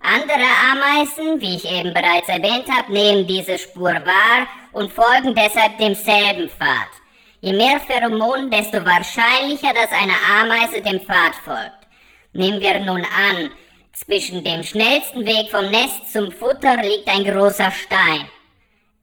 [0.00, 5.78] Andere Ameisen, wie ich eben bereits erwähnt habe, nehmen diese Spur wahr und folgen deshalb
[5.78, 6.92] demselben Pfad.
[7.40, 11.82] Je mehr Pheromon, desto wahrscheinlicher, dass eine Ameise dem Pfad folgt.
[12.34, 13.50] Nehmen wir nun an,
[13.94, 18.28] zwischen dem schnellsten Weg vom Nest zum Futter liegt ein großer Stein.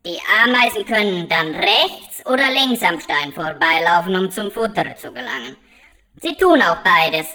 [0.06, 5.58] Die Ameisen können dann rechts oder links am Stein vorbeilaufen, um zum Futter zu gelangen.
[6.22, 7.28] Sie tun auch beides,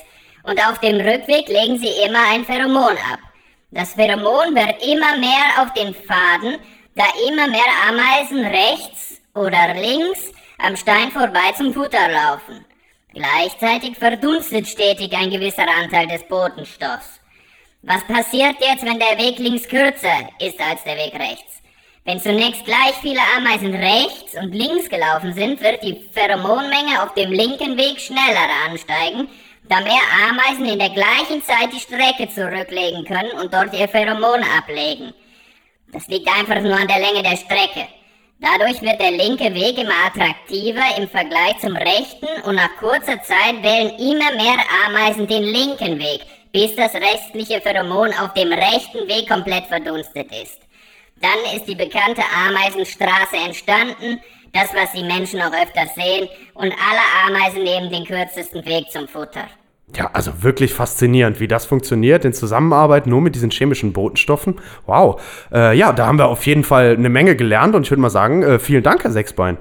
[0.45, 3.19] und auf dem Rückweg legen sie immer ein Pheromon ab.
[3.73, 6.59] Das Pheromon wird immer mehr auf den Faden,
[6.99, 12.65] da immer mehr Ameisen rechts oder links am Stein vorbei zum Futter laufen.
[13.15, 17.21] Gleichzeitig verdunstet stetig ein gewisser Anteil des Botenstoffs.
[17.83, 21.63] Was passiert jetzt, wenn der Weg links kürzer ist als der Weg rechts?
[22.05, 27.31] Wenn zunächst gleich viele Ameisen rechts und links gelaufen sind, wird die Pheromonmenge auf dem
[27.31, 29.29] linken Weg schneller ansteigen
[29.69, 34.43] da mehr Ameisen in der gleichen Zeit die Strecke zurücklegen können und dort ihr Pheromon
[34.57, 35.13] ablegen.
[35.93, 37.89] Das liegt einfach nur an der Länge der Strecke.
[38.41, 43.63] Dadurch wird der linke Weg immer attraktiver im Vergleich zum rechten und nach kurzer Zeit
[43.63, 46.21] wählen immer mehr Ameisen den linken Weg,
[46.53, 50.61] bis das restliche Pheromon auf dem rechten Weg komplett verdunstet ist.
[51.21, 54.21] Dann ist die bekannte Ameisenstraße entstanden,
[54.53, 59.09] das was die Menschen auch öfter sehen, und alle Ameisen nehmen den kürzesten Weg zum
[59.09, 59.49] Futter.
[59.97, 64.61] Ja, also wirklich faszinierend, wie das funktioniert in Zusammenarbeit nur mit diesen chemischen Botenstoffen.
[64.87, 65.21] Wow.
[65.53, 68.11] Äh, ja, da haben wir auf jeden Fall eine Menge gelernt und ich würde mal
[68.11, 69.57] sagen, äh, vielen Dank, Herr Sechsbein.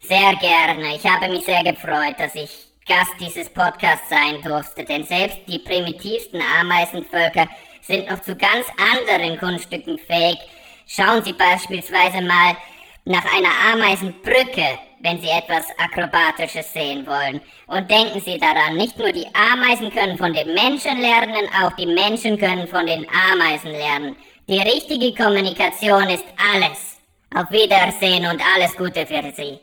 [0.00, 0.96] Sehr gerne.
[0.96, 5.58] Ich habe mich sehr gefreut, dass ich Gast dieses Podcasts sein durfte, denn selbst die
[5.58, 7.46] primitivsten Ameisenvölker
[7.82, 10.38] sind noch zu ganz anderen Kunststücken fähig.
[10.86, 12.56] Schauen Sie beispielsweise mal
[13.04, 17.40] nach einer Ameisenbrücke wenn Sie etwas Akrobatisches sehen wollen.
[17.66, 21.86] Und denken Sie daran, nicht nur die Ameisen können von den Menschen lernen, auch die
[21.86, 24.16] Menschen können von den Ameisen lernen.
[24.48, 26.98] Die richtige Kommunikation ist alles.
[27.34, 29.58] Auf Wiedersehen und alles Gute für Sie.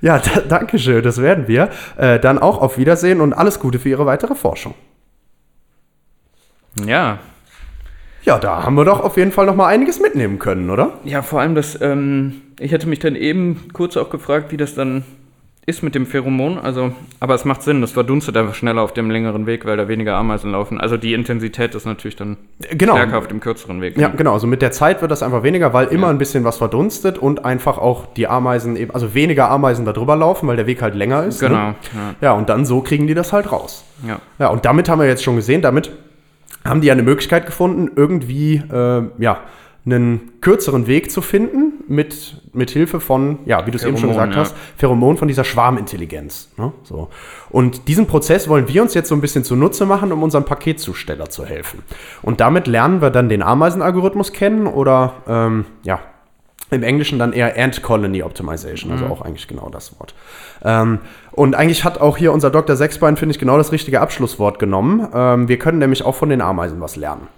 [0.00, 1.70] Ja, danke schön, das werden wir.
[1.96, 4.74] Äh, dann auch auf Wiedersehen und alles Gute für Ihre weitere Forschung.
[6.84, 7.18] Ja,
[8.24, 10.92] ja, da haben wir doch auf jeden Fall noch mal einiges mitnehmen können, oder?
[11.04, 14.74] Ja, vor allem das, ähm, ich hätte mich dann eben kurz auch gefragt, wie das
[14.74, 15.04] dann
[15.64, 16.58] ist mit dem Pheromon.
[16.58, 19.86] Also, aber es macht Sinn, das verdunstet einfach schneller auf dem längeren Weg, weil da
[19.86, 20.80] weniger Ameisen laufen.
[20.80, 22.36] Also die Intensität ist natürlich dann
[22.76, 22.94] genau.
[22.94, 23.96] stärker auf dem kürzeren Weg.
[23.96, 24.32] Ja, genau.
[24.32, 27.44] Also mit der Zeit wird das einfach weniger, weil immer ein bisschen was verdunstet und
[27.44, 30.96] einfach auch die Ameisen eben, also weniger Ameisen da drüber laufen, weil der Weg halt
[30.96, 31.40] länger ist.
[31.42, 31.48] Ne?
[31.48, 31.66] Genau.
[31.68, 31.74] Ne?
[31.94, 32.14] Ja.
[32.20, 33.84] ja, und dann so kriegen die das halt raus.
[34.06, 34.18] Ja.
[34.40, 35.92] Ja, und damit haben wir jetzt schon gesehen, damit
[36.64, 39.40] haben die ja eine Möglichkeit gefunden, irgendwie äh, ja,
[39.86, 44.08] einen kürzeren Weg zu finden mit, mit Hilfe von, ja, wie du es eben schon
[44.08, 44.40] gesagt ja.
[44.40, 46.50] hast, Pheromon von dieser Schwarmintelligenz.
[46.56, 46.72] Ne?
[46.84, 47.08] So.
[47.50, 51.28] Und diesen Prozess wollen wir uns jetzt so ein bisschen zunutze machen, um unserem Paketzusteller
[51.28, 51.82] zu helfen.
[52.22, 56.00] Und damit lernen wir dann den Ameisenalgorithmus kennen oder ähm, ja,
[56.70, 59.02] Im Englischen dann eher Ant Colony Optimization, Mhm.
[59.02, 60.14] also auch eigentlich genau das Wort.
[60.64, 61.00] Ähm,
[61.32, 62.76] und eigentlich hat auch hier unser Dr.
[62.76, 65.06] Sechsbein, finde ich, genau das richtige Abschlusswort genommen.
[65.12, 67.28] Ähm, wir können nämlich auch von den Ameisen was lernen.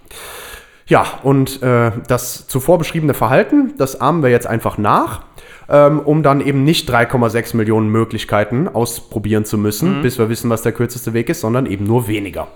[0.86, 5.22] Ja, und äh, das zuvor beschriebene Verhalten, das ahmen wir jetzt einfach nach,
[5.68, 10.62] ähm, um dann eben nicht 3,6 Millionen Möglichkeiten ausprobieren zu müssen, bis wir wissen, was
[10.62, 12.48] der kürzeste Weg ist, sondern eben nur weniger.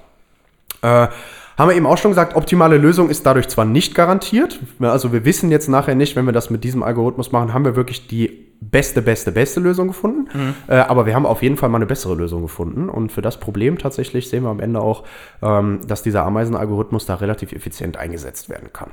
[0.83, 1.09] Äh,
[1.57, 5.13] haben wir eben auch schon gesagt, optimale Lösung ist dadurch zwar nicht garantiert, ja, also
[5.13, 8.07] wir wissen jetzt nachher nicht, wenn wir das mit diesem Algorithmus machen, haben wir wirklich
[8.07, 11.87] die beste, beste, beste Lösung gefunden, äh, aber wir haben auf jeden Fall mal eine
[11.87, 15.05] bessere Lösung gefunden und für das Problem tatsächlich sehen wir am Ende auch,
[15.43, 18.91] ähm, dass dieser Ameisenalgorithmus da relativ effizient eingesetzt werden kann.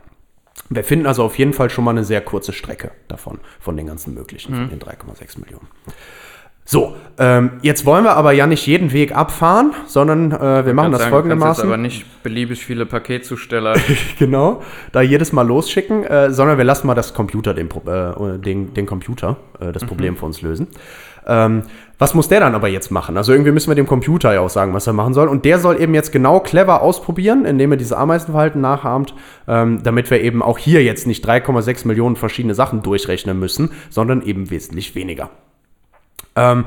[0.69, 3.88] Wir finden also auf jeden Fall schon mal eine sehr kurze Strecke davon, von den
[3.88, 5.67] ganzen möglichen, von den 3,6 Millionen.
[6.67, 10.91] So, ähm, jetzt wollen wir aber ja nicht jeden Weg abfahren, sondern äh, wir machen
[10.91, 11.65] das Sagen, kannst jetzt folgendermaßen.
[11.65, 13.75] aber nicht beliebig viele Paketzusteller.
[14.19, 18.73] genau, da jedes Mal losschicken, äh, sondern wir lassen mal das Computer den, äh, den,
[18.73, 20.67] den Computer äh, das Problem für uns lösen.
[21.28, 21.63] Ähm,
[21.97, 23.15] was muss der dann aber jetzt machen?
[23.15, 25.28] Also irgendwie müssen wir dem Computer ja auch sagen, was er machen soll.
[25.28, 29.13] Und der soll eben jetzt genau clever ausprobieren, indem er dieses Ameisenverhalten nachahmt,
[29.47, 34.21] ähm, damit wir eben auch hier jetzt nicht 3,6 Millionen verschiedene Sachen durchrechnen müssen, sondern
[34.23, 35.30] eben wesentlich weniger.
[36.36, 36.65] Ähm,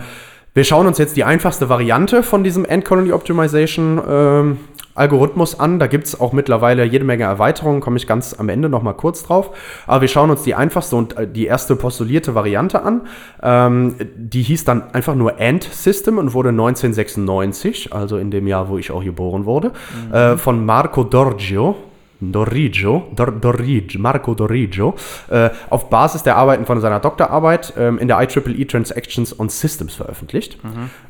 [0.54, 4.59] wir schauen uns jetzt die einfachste Variante von diesem End Colony Optimization ähm,
[4.98, 5.78] Algorithmus an.
[5.78, 8.94] Da gibt es auch mittlerweile jede Menge Erweiterungen, komme ich ganz am Ende noch mal
[8.94, 9.57] kurz drauf.
[9.87, 13.02] Aber wir schauen uns die einfachste und äh, die erste postulierte Variante an.
[13.42, 18.68] Ähm, die hieß dann einfach nur Ant System und wurde 1996, also in dem Jahr,
[18.68, 19.72] wo ich auch geboren wurde,
[20.12, 21.76] äh, von Marco Dorgio
[22.20, 24.94] Dorrigo, Dor, Dorrigo, Marco Dorrigo,
[25.31, 29.94] äh, auf Basis der Arbeiten von seiner Doktorarbeit ähm, in der IEEE Transactions on Systems
[29.94, 30.59] veröffentlicht.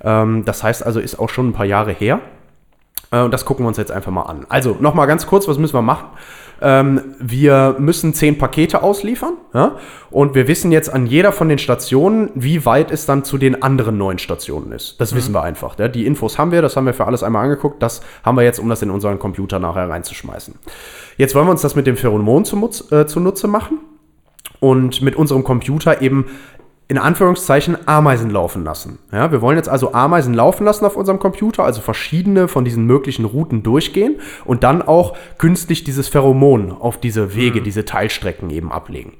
[0.02, 2.20] Ähm, das heißt also, ist auch schon ein paar Jahre her.
[3.10, 4.46] Äh, und das gucken wir uns jetzt einfach mal an.
[4.48, 6.06] Also, nochmal ganz kurz, was müssen wir machen?
[6.60, 9.76] Ähm, wir müssen zehn Pakete ausliefern ja?
[10.10, 13.62] und wir wissen jetzt an jeder von den Stationen, wie weit es dann zu den
[13.62, 15.00] anderen neun Stationen ist.
[15.00, 15.78] Das wissen wir einfach.
[15.78, 15.86] Ja?
[15.86, 17.80] Die Infos haben wir, das haben wir für alles einmal angeguckt.
[17.80, 20.54] Das haben wir jetzt, um das in unseren Computer nachher reinzuschmeißen.
[21.16, 23.78] Jetzt wollen wir uns das mit dem Pheromon zunutze, äh, zunutze machen
[24.58, 26.26] und mit unserem Computer eben
[26.90, 28.98] in Anführungszeichen Ameisen laufen lassen.
[29.12, 32.86] Ja, wir wollen jetzt also Ameisen laufen lassen auf unserem Computer, also verschiedene von diesen
[32.86, 38.72] möglichen Routen durchgehen und dann auch künstlich dieses Pheromon auf diese Wege, diese Teilstrecken eben
[38.72, 39.12] ablegen.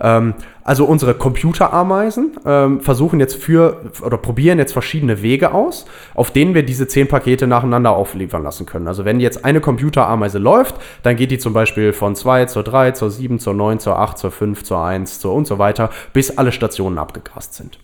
[0.00, 6.30] Ähm, also unsere Computerameisen ähm, versuchen jetzt für oder probieren jetzt verschiedene Wege aus, auf
[6.30, 8.86] denen wir diese zehn Pakete nacheinander aufliefern lassen können.
[8.86, 12.92] Also wenn jetzt eine Computerameise läuft, dann geht die zum Beispiel von 2 zur 3,
[12.92, 16.36] zur 7, zur 9, zur 8, zur 5, zur 1, zur und so weiter, bis
[16.36, 17.78] alle Stationen abgegrast sind.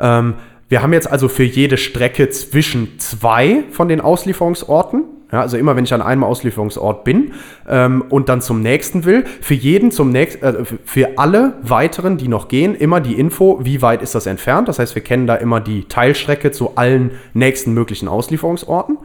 [0.00, 0.34] Ähm,
[0.68, 5.74] wir haben jetzt also für jede Strecke zwischen zwei von den Auslieferungsorten, ja, also immer
[5.76, 7.32] wenn ich an einem Auslieferungsort bin
[7.68, 12.28] ähm, und dann zum nächsten will, für jeden zum nächsten, äh, für- alle weiteren, die
[12.28, 14.68] noch gehen, immer die Info, wie weit ist das entfernt.
[14.68, 18.98] Das heißt, wir kennen da immer die Teilstrecke zu allen nächsten möglichen Auslieferungsorten.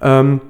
[0.00, 0.40] Ähm,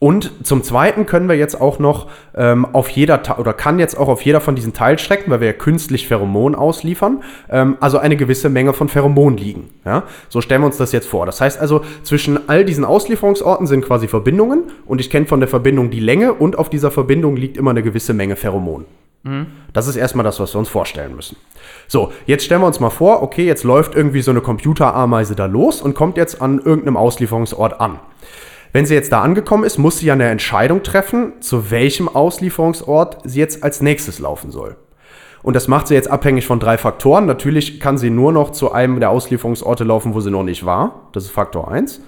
[0.00, 2.06] und zum Zweiten können wir jetzt auch noch
[2.36, 5.48] ähm, auf jeder Ta- oder kann jetzt auch auf jeder von diesen Teilstrecken, weil wir
[5.48, 9.70] ja künstlich Pheromon ausliefern, ähm, also eine gewisse Menge von Pheromon liegen.
[9.84, 10.04] Ja?
[10.28, 11.26] So stellen wir uns das jetzt vor.
[11.26, 15.48] Das heißt also, zwischen all diesen Auslieferungsorten sind quasi Verbindungen und ich kenne von der
[15.48, 18.84] Verbindung die Länge und auf dieser Verbindung liegt immer eine gewisse Menge Pheromon.
[19.72, 21.36] Das ist erstmal das, was wir uns vorstellen müssen.
[21.88, 25.46] So, jetzt stellen wir uns mal vor, okay, jetzt läuft irgendwie so eine Computerameise da
[25.46, 27.98] los und kommt jetzt an irgendeinem Auslieferungsort an.
[28.72, 33.18] Wenn sie jetzt da angekommen ist, muss sie ja eine Entscheidung treffen, zu welchem Auslieferungsort
[33.24, 34.76] sie jetzt als nächstes laufen soll.
[35.42, 37.26] Und das macht sie jetzt abhängig von drei Faktoren.
[37.26, 41.08] Natürlich kann sie nur noch zu einem der Auslieferungsorte laufen, wo sie noch nicht war.
[41.12, 42.00] Das ist Faktor 1.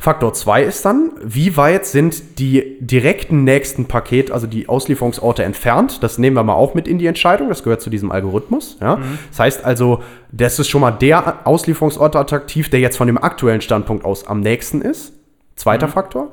[0.00, 6.04] Faktor 2 ist dann, wie weit sind die direkten nächsten Paket, also die Auslieferungsorte entfernt.
[6.04, 7.48] Das nehmen wir mal auch mit in die Entscheidung.
[7.48, 8.76] Das gehört zu diesem Algorithmus.
[8.80, 9.00] Ja.
[9.30, 13.60] Das heißt also, das ist schon mal der Auslieferungsort attraktiv, der jetzt von dem aktuellen
[13.60, 15.17] Standpunkt aus am nächsten ist.
[15.58, 16.32] Zweiter Faktor.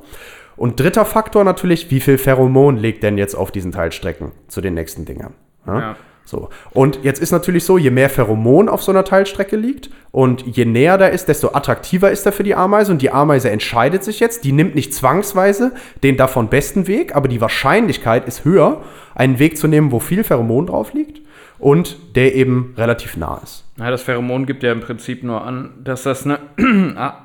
[0.55, 4.75] Und dritter Faktor natürlich, wie viel Pheromon legt denn jetzt auf diesen Teilstrecken zu den
[4.75, 5.33] nächsten Dingern?
[5.67, 5.79] Ja?
[5.79, 5.95] Ja.
[6.23, 6.49] So.
[6.71, 10.65] Und jetzt ist natürlich so, je mehr Pheromon auf so einer Teilstrecke liegt und je
[10.65, 12.91] näher da ist, desto attraktiver ist er für die Ameise.
[12.91, 17.27] Und die Ameise entscheidet sich jetzt, die nimmt nicht zwangsweise den davon besten Weg, aber
[17.27, 18.81] die Wahrscheinlichkeit ist höher,
[19.13, 21.24] einen Weg zu nehmen, wo viel Pheromon drauf liegt
[21.65, 23.63] und der eben relativ nah ist.
[23.79, 26.37] Ja, das Pheromon gibt ja im Prinzip nur an, dass das eine,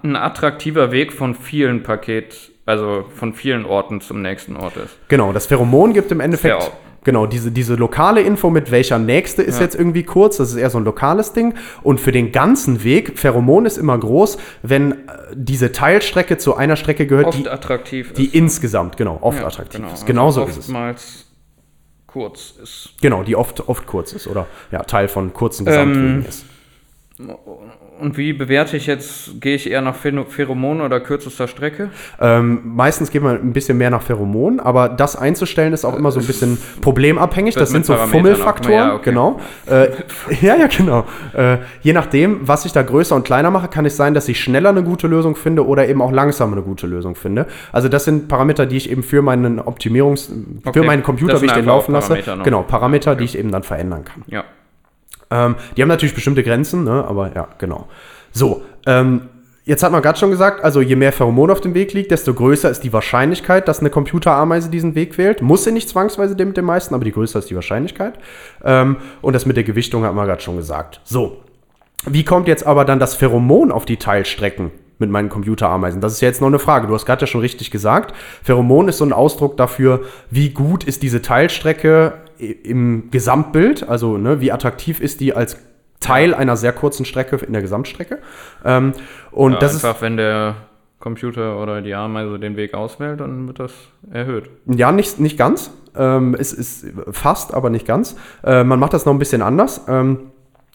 [0.03, 4.96] ein attraktiver Weg von vielen Paket, also von vielen Orten zum nächsten Ort ist.
[5.09, 6.68] Genau, das Pheromon gibt im Endeffekt Ja.
[7.05, 9.64] genau diese, diese lokale Info mit welcher nächste ist Ja.
[9.64, 11.53] jetzt irgendwie kurz, das ist eher so ein lokales Ding.
[11.83, 14.96] Und für den ganzen Weg, Pheromon ist immer groß, wenn äh,
[15.35, 18.35] diese Teilstrecke zu einer Strecke gehört, Oft die, attraktiv die ist.
[18.35, 19.92] insgesamt, genau, oft attraktiv genau.
[19.92, 20.07] ist.
[20.07, 21.26] Genauso also ist es.
[22.12, 22.90] Kurz ist.
[23.01, 26.44] Genau, die oft, oft kurz ist oder ja, Teil von kurzen Ähm, Gesamtwegen ist.
[28.00, 31.90] Und wie bewerte ich jetzt, gehe ich eher nach Pher- Pheromonen oder kürzester Strecke?
[32.18, 36.11] Ähm, meistens geht man ein bisschen mehr nach Pheromonen, aber das einzustellen ist auch immer
[36.11, 37.54] so ein bisschen problemabhängig.
[37.54, 39.11] Das sind so Fummelfaktoren, ja, okay.
[39.11, 39.40] genau.
[39.66, 39.88] Äh,
[40.40, 41.04] ja, ja, genau.
[41.35, 44.40] Äh, je nachdem, was ich da größer und kleiner mache, kann es sein, dass ich
[44.40, 47.46] schneller eine gute Lösung finde oder eben auch langsamer eine gute Lösung finde.
[47.72, 50.30] Also das sind Parameter, die ich eben für meinen Optimierungs,
[50.64, 53.50] Okay, für meinen Computer, wie ich den laufen lasse, Parameter genau, Parameter, die ich eben
[53.50, 54.24] dann verändern kann.
[54.26, 54.44] Ja.
[55.30, 57.04] Ähm, die haben natürlich bestimmte Grenzen, ne?
[57.06, 57.88] aber ja, genau.
[58.32, 59.22] So, ähm,
[59.64, 62.34] jetzt hat man gerade schon gesagt, also je mehr Pheromon auf dem Weg liegt, desto
[62.34, 65.42] größer ist die Wahrscheinlichkeit, dass eine Computerameise diesen Weg wählt.
[65.42, 68.14] Muss sie nicht zwangsweise dem mit dem meisten, aber die größer ist die Wahrscheinlichkeit.
[68.64, 71.00] Ähm, und das mit der Gewichtung hat man gerade schon gesagt.
[71.04, 71.38] So,
[72.06, 76.00] wie kommt jetzt aber dann das Pheromon auf die Teilstrecken mit meinen Computerameisen?
[76.00, 76.86] Das ist ja jetzt noch eine Frage.
[76.86, 78.14] Du hast gerade ja schon richtig gesagt.
[78.42, 84.40] Pheromon ist so ein Ausdruck dafür, wie gut ist diese Teilstrecke im Gesamtbild, also ne,
[84.40, 85.57] wie attraktiv ist die als
[86.00, 88.18] Teil einer sehr kurzen Strecke in der Gesamtstrecke.
[88.64, 88.94] Ähm,
[89.31, 90.57] und ja das ist einfach, wenn der
[90.98, 93.72] Computer oder die Ameise den Weg auswählt, dann wird das
[94.11, 94.50] erhöht.
[94.66, 95.70] Ja, nicht, nicht ganz.
[95.96, 98.16] Ähm, es ist fast, aber nicht ganz.
[98.44, 99.83] Äh, man macht das noch ein bisschen anders.
[99.88, 100.31] Ähm,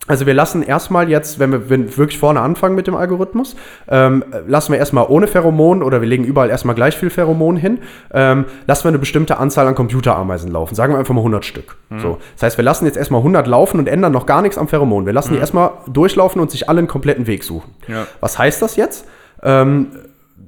[0.08, 3.56] also wir lassen erstmal jetzt, wenn wir wenn wir wirklich vorne anfangen mit dem Algorithmus,
[3.88, 7.80] ähm, lassen wir erstmal ohne Pheromon oder wir legen überall erstmal gleich viel Pheromon hin,
[8.14, 10.76] ähm, lassen wir eine bestimmte Anzahl an Computerameisen laufen.
[10.76, 11.76] Sagen wir einfach mal 100 Stück.
[11.98, 12.18] So.
[12.36, 15.06] Das heißt, wir lassen jetzt erstmal 100 laufen und ändern noch gar nichts am Pheromon.
[15.06, 17.72] Wir lassen die erstmal durchlaufen und sich alle einen kompletten Weg suchen.
[17.88, 18.06] Ja.
[18.20, 19.08] Was heißt das jetzt?
[19.42, 19.88] Ähm,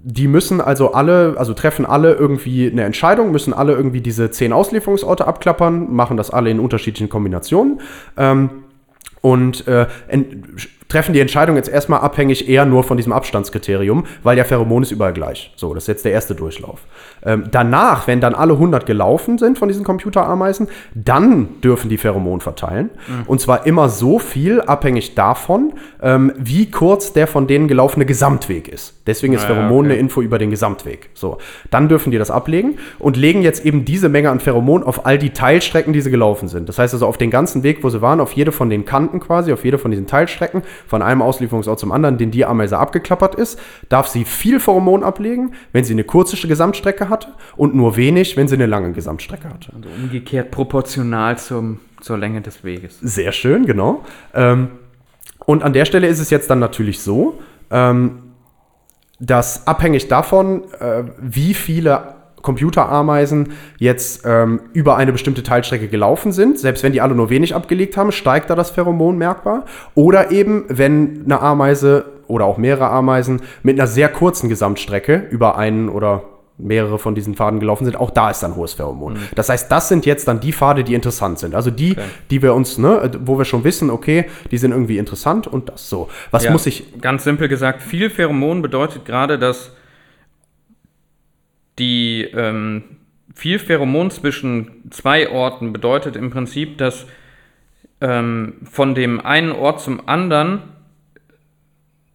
[0.04, 4.54] die müssen also alle, also treffen alle irgendwie eine Entscheidung, müssen alle irgendwie diese zehn
[4.54, 7.82] Auslieferungsorte abklappern, machen das alle in unterschiedlichen Kombinationen.
[8.16, 8.50] Ähm,
[9.22, 9.88] und äh,
[10.88, 14.92] treffen die Entscheidung jetzt erstmal abhängig eher nur von diesem Abstandskriterium, weil ja Pheromon ist
[14.92, 15.52] überall gleich.
[15.56, 16.82] So, das ist jetzt der erste Durchlauf.
[17.26, 22.42] Ähm, danach, wenn dann alle 100 gelaufen sind von diesen Computerameisen, dann dürfen die Pheromon
[22.42, 22.90] verteilen.
[23.26, 28.68] Und zwar immer so viel, abhängig davon, ähm, wie kurz der von denen gelaufene Gesamtweg
[28.68, 29.02] ist.
[29.08, 29.94] Deswegen ist Ah, Pheromon okay.
[29.94, 31.10] eine Info über den Gesamtweg.
[31.14, 31.38] So,
[31.70, 35.18] dann dürfen die das ablegen und legen jetzt eben diese Menge an Pheromon auf all
[35.18, 36.68] die Teilstrecken, die sie gelaufen sind.
[36.70, 39.20] Das heißt also auf den ganzen Weg, wo sie waren, auf jede von den Kanten
[39.20, 43.36] quasi, auf jede von diesen Teilstrecken, von einem Auslieferungsort zum anderen, den die Ameise abgeklappert
[43.36, 43.60] ist,
[43.90, 48.48] darf sie viel Pheromon ablegen, wenn sie eine kurze Gesamtstrecke hatte und nur wenig, wenn
[48.48, 49.74] sie eine lange Gesamtstrecke hatte.
[49.76, 53.00] Also umgekehrt proportional zum, zur Länge des Weges.
[53.00, 54.04] Sehr schön, genau.
[54.34, 54.70] Ähm,
[55.46, 57.40] und an der Stelle ist es jetzt dann natürlich so,
[57.72, 58.24] ähm,
[59.20, 62.17] dass abhängig davon, äh, wie viele
[62.48, 67.54] Computerameisen jetzt ähm, über eine bestimmte Teilstrecke gelaufen sind, selbst wenn die alle nur wenig
[67.54, 69.66] abgelegt haben, steigt da das Pheromon merkbar.
[69.96, 75.58] Oder eben, wenn eine Ameise oder auch mehrere Ameisen mit einer sehr kurzen Gesamtstrecke über
[75.58, 76.24] einen oder
[76.58, 79.18] mehrere von diesen Pfaden gelaufen sind, auch da ist dann hohes Pheromon.
[79.36, 81.54] Das heißt, das sind jetzt dann die Pfade, die interessant sind.
[81.54, 81.98] Also die,
[82.32, 85.90] die wir uns, ne, wo wir schon wissen, okay, die sind irgendwie interessant und das
[85.90, 86.08] so.
[86.32, 89.72] Was Ja, muss ich, Ganz simpel gesagt, viel Pheromon bedeutet gerade, dass
[91.80, 92.84] die ähm,
[93.34, 97.06] viel Pheromon zwischen zwei Orten bedeutet im Prinzip, dass
[98.02, 100.62] ähm, von dem einen Ort zum anderen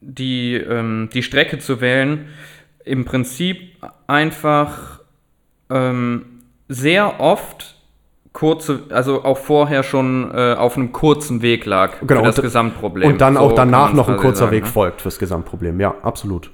[0.00, 2.26] die, ähm, die Strecke zu wählen,
[2.84, 3.76] im Prinzip
[4.08, 5.00] einfach
[5.70, 6.24] ähm,
[6.68, 7.76] sehr oft
[8.32, 12.42] kurze, also auch vorher schon äh, auf einem kurzen Weg lag Genau, für das und-
[12.44, 13.08] Gesamtproblem.
[13.12, 14.70] und dann So auch danach noch ein kurzer sagen, Weg ne?
[14.70, 15.78] folgt fürs Gesamtproblem.
[15.80, 16.50] Ja, absolut.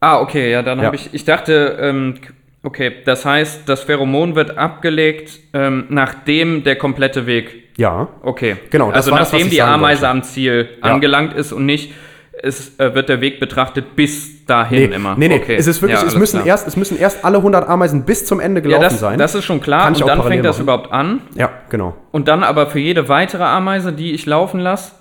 [0.00, 0.86] Ah, okay, ja, dann Ja.
[0.86, 2.14] habe ich, ich dachte, ähm,
[2.62, 8.08] okay, das heißt, das Pheromon wird abgelegt, ähm, nachdem der komplette Weg, Ja.
[8.22, 8.56] okay.
[8.70, 10.08] Genau, das also das, nachdem ich die Ameise wollte.
[10.10, 10.90] am Ziel Ja.
[10.92, 11.92] angelangt ist und nicht,
[12.42, 15.14] es äh, wird der Weg betrachtet bis dahin Nee, immer.
[15.18, 15.34] nee, nee.
[15.36, 15.56] Okay.
[15.56, 16.46] Es ist wirklich, Ja, es müssen klar.
[16.46, 19.18] erst, es müssen erst alle 100 Ameisen bis zum Ende ja, gelaufen das, sein.
[19.18, 20.62] das ist schon klar Kann und dann fängt das machen.
[20.62, 21.94] überhaupt an ja, genau.
[22.12, 24.92] und dann aber für jede weitere Ameise, die ich laufen lasse,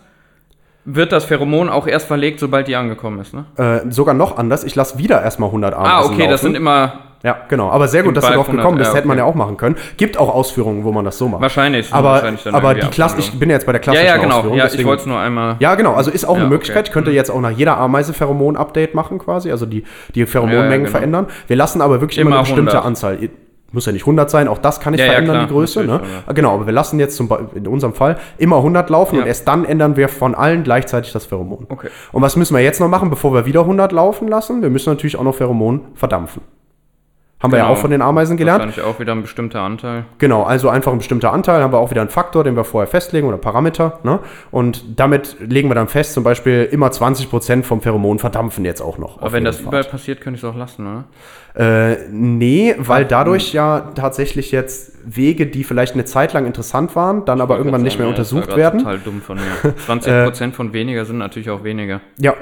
[0.95, 3.45] wird das Pheromon auch erst verlegt, sobald die angekommen ist, ne?
[3.57, 4.63] Äh, sogar noch anders.
[4.63, 6.29] Ich lasse wieder erstmal 100 Ameisen Ah, okay, laufen.
[6.31, 7.69] das sind immer Ja, genau.
[7.69, 8.91] Aber sehr gut, dass du 100, gekommen bist.
[8.91, 9.25] ja, Hätte man okay.
[9.25, 9.75] ja auch machen können.
[9.97, 11.41] Gibt auch Ausführungen, wo man das so macht.
[11.41, 11.93] wahrscheinlich.
[11.93, 13.39] Aber, wahrscheinlich aber die Klasse, ich Abwandlung.
[13.39, 14.35] bin ja jetzt bei der Ja, klassischen ja, genau.
[14.37, 14.57] Ausführung.
[14.57, 15.55] Ja, ich deswegen- wollte es nur einmal.
[15.59, 15.95] Ja, genau.
[15.95, 16.53] Also ist auch Ja, eine okay.
[16.53, 16.91] Möglichkeit.
[16.93, 19.51] Könnt ihr jetzt auch nach jeder Ameise Pheromon-Update machen quasi.
[19.51, 19.83] Also die,
[20.15, 20.91] die Pheromonmengen Ja, ja, genau.
[20.91, 21.27] verändern.
[21.47, 22.85] Wir lassen aber wirklich immer, Immer eine bestimmte 100.
[22.85, 23.29] Anzahl.
[23.71, 25.81] Muss ja nicht 100 sein, auch das kann ich Ja, ja, verändern, klar, die Größe.
[25.81, 25.87] Ne?
[25.87, 29.15] natürlich, aber- Genau, aber wir lassen jetzt zum, Be- in unserem Fall immer 100 laufen
[29.15, 29.21] Ja.
[29.21, 31.65] und erst dann ändern wir von allen gleichzeitig das Pheromon.
[31.69, 31.89] Okay.
[32.11, 34.61] Und was müssen wir jetzt noch machen, bevor wir wieder 100 laufen lassen?
[34.61, 36.41] Wir müssen natürlich auch noch Pheromon verdampfen.
[37.41, 37.73] Haben wir ja Genau.
[37.73, 38.59] auch von den Ameisen gelernt.
[38.65, 40.03] Wahrscheinlich auch wieder ein bestimmter Anteil.
[40.17, 42.87] Genau, also einfach ein bestimmter Anteil, haben wir auch wieder einen Faktor, den wir vorher
[42.87, 43.99] festlegen oder Parameter.
[44.03, 44.19] Ne?
[44.51, 48.97] Und damit legen wir dann fest, zum Beispiel immer 20% vom Pheromon verdampfen jetzt auch
[48.97, 49.21] noch.
[49.21, 51.03] Aber wenn das jeden überall passiert, könnte ich es auch lassen, oder?
[51.55, 57.23] Äh, nee, weil dadurch ja tatsächlich jetzt Wege, die vielleicht eine Zeit lang interessant waren,
[57.23, 58.79] dann aber irgendwann nicht mehr Ja, das untersucht werden.
[58.79, 59.73] Total dumm von mir.
[59.87, 62.01] 20% von weniger sind natürlich auch weniger.
[62.17, 62.33] Ja,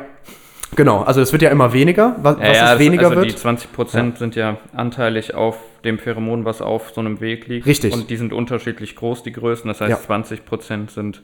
[0.76, 1.01] genau.
[1.01, 2.15] Also es wird ja immer weniger.
[2.22, 3.32] Was, was es das- weniger also wird.
[3.32, 7.65] die 20% sind ja anteilig auf dem Pheromon, was auf so einem Weg liegt.
[7.65, 7.93] Richtig.
[7.93, 9.68] Und die sind unterschiedlich groß, die Größen.
[9.68, 9.97] Das heißt, Ja.
[9.97, 11.22] 20% sind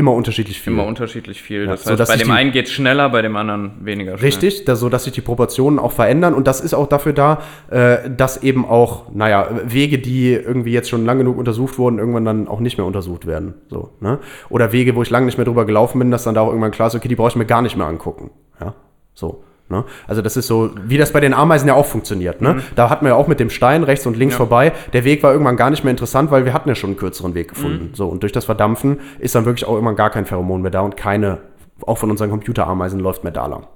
[0.00, 0.72] immer unterschiedlich viel.
[0.72, 1.66] immer unterschiedlich viel.
[1.66, 4.30] Ja, das heißt, bei dem einen geht es schneller, bei dem anderen weniger schnell.
[4.30, 7.42] Richtig, da, so dass sich die Proportionen auch verändern und das ist auch dafür da,
[7.70, 12.24] äh, dass eben auch, naja, Wege, die irgendwie jetzt schon lang genug untersucht wurden, irgendwann
[12.24, 13.54] dann auch nicht mehr untersucht werden.
[13.68, 14.18] So, ne?
[14.48, 16.72] Oder Wege, wo ich lange nicht mehr drüber gelaufen bin, dass dann da auch irgendwann
[16.72, 18.30] klar ist, okay, die brauche ich mir gar nicht mehr angucken.
[18.60, 18.74] Ja,
[19.14, 19.44] so.
[19.70, 19.84] Ne?
[20.06, 22.42] Also das ist so, wie das bei den Ameisen ja auch funktioniert.
[22.42, 22.60] Ne?
[22.76, 24.38] Da hatten wir ja auch mit dem Stein rechts und links Ja.
[24.38, 24.72] vorbei.
[24.92, 27.34] Der Weg war irgendwann gar nicht mehr interessant, weil wir hatten ja schon einen kürzeren
[27.34, 27.90] Weg gefunden.
[27.94, 30.80] So, und durch das Verdampfen ist dann wirklich auch irgendwann gar kein Pheromon mehr da
[30.80, 31.38] und keine,
[31.86, 33.66] auch von unseren Computerameisen läuft mehr da lang.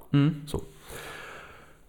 [0.45, 0.61] So.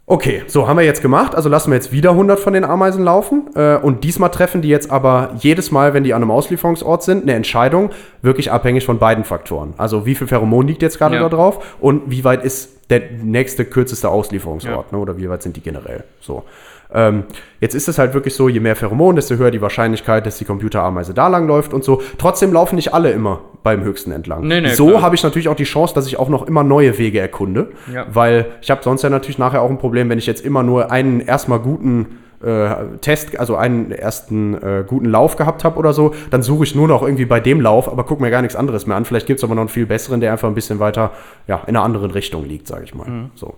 [0.08, 1.34] Okay, so haben wir jetzt gemacht.
[1.34, 3.50] Also lassen wir jetzt wieder 100 von den Ameisen laufen.
[3.56, 7.24] Äh, und diesmal treffen die jetzt aber jedes Mal, wenn die an einem Auslieferungsort sind,
[7.24, 7.90] eine Entscheidung,
[8.22, 9.74] wirklich abhängig von beiden Faktoren.
[9.78, 11.22] Also wie viel Pheromon liegt jetzt gerade Ja.
[11.22, 14.98] da drauf und wie weit ist der nächste, kürzeste Auslieferungsort, ne?
[14.98, 16.04] oder wie weit sind die generell.
[16.20, 16.44] So.
[16.92, 17.24] Ähm,
[17.60, 20.44] jetzt ist es halt wirklich so, je mehr Pheromon, desto höher die Wahrscheinlichkeit, dass die
[20.44, 22.02] Computerameise da lang läuft und so.
[22.18, 24.46] Trotzdem laufen nicht alle immer beim höchsten entlang.
[24.46, 26.98] Nee, nee, so habe ich natürlich auch die Chance, dass ich auch noch immer neue
[26.98, 27.70] Wege erkunde.
[27.92, 28.06] Ja.
[28.12, 30.90] Weil ich habe sonst ja natürlich nachher auch ein Problem, wenn ich jetzt immer nur
[30.92, 36.14] einen erstmal guten äh, Test, also einen ersten äh, guten Lauf gehabt habe oder so,
[36.30, 38.86] dann suche ich nur noch irgendwie bei dem Lauf, aber gucke mir gar nichts anderes
[38.86, 39.04] mehr an.
[39.04, 41.12] Vielleicht gibt es aber noch einen viel besseren, der einfach ein bisschen weiter
[41.48, 43.30] ja, in einer anderen Richtung liegt, sage ich mal.
[43.34, 43.54] So.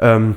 [0.00, 0.36] Ähm,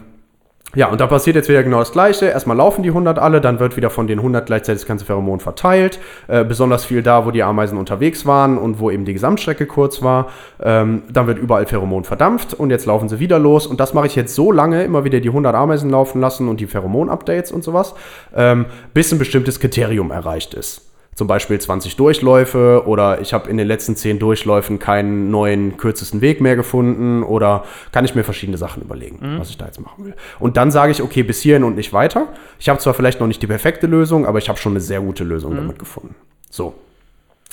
[0.76, 2.28] ja, und da passiert jetzt wieder genau das Gleiche.
[2.28, 5.40] Erstmal laufen die 100 alle, dann wird wieder von den 100 gleichzeitig das ganze Pheromon
[5.40, 6.00] verteilt.
[6.28, 10.04] Äh, besonders viel da, wo die Ameisen unterwegs waren und wo eben die Gesamtstrecke kurz
[10.04, 10.28] war.
[10.62, 13.66] Ähm, dann wird überall Pheromon verdampft und jetzt laufen sie wieder los.
[13.66, 16.60] Und das mache ich jetzt so lange, immer wieder die 100 Ameisen laufen lassen und
[16.60, 17.96] die Pheromon-Updates und sowas,
[18.36, 20.89] ähm, bis ein bestimmtes Kriterium erreicht ist.
[21.16, 26.22] Zum Beispiel 20 Durchläufe oder ich habe in den letzten 10 Durchläufen keinen neuen kürzesten
[26.22, 30.06] Weg mehr gefunden oder kann ich mir verschiedene Sachen überlegen, was ich da jetzt machen
[30.06, 30.16] will.
[30.40, 32.30] Und dann sage ich, okay, bis hierhin und nicht weiter.
[32.58, 35.02] Ich habe zwar vielleicht noch nicht die perfekte Lösung, aber ich habe schon eine sehr
[35.02, 36.16] gute Lösung damit gefunden.
[36.50, 36.74] So.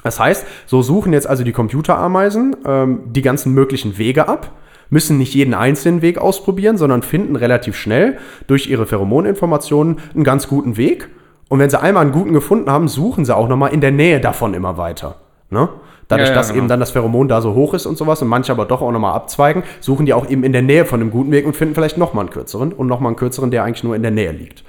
[0.03, 4.53] Das heißt, so suchen jetzt also die Computerameisen ähm, die ganzen möglichen Wege ab,
[4.89, 10.47] müssen nicht jeden einzelnen Weg ausprobieren, sondern finden relativ schnell durch ihre Pheromoninformationen einen ganz
[10.47, 11.09] guten Weg.
[11.49, 14.21] Und wenn sie einmal einen guten gefunden haben, suchen sie auch nochmal in der Nähe
[14.21, 15.17] davon immer weiter.
[15.51, 15.69] Ne?
[16.09, 16.59] Dadurch, Ja, ja, dass genau.
[16.59, 18.93] eben dann das Pheromon da so hoch ist und sowas und manche aber doch auch
[18.93, 21.75] nochmal abzweigen, suchen die auch eben in der Nähe von einem guten Weg und finden
[21.75, 24.65] vielleicht nochmal einen kürzeren und nochmal einen kürzeren, der eigentlich nur in der Nähe liegt.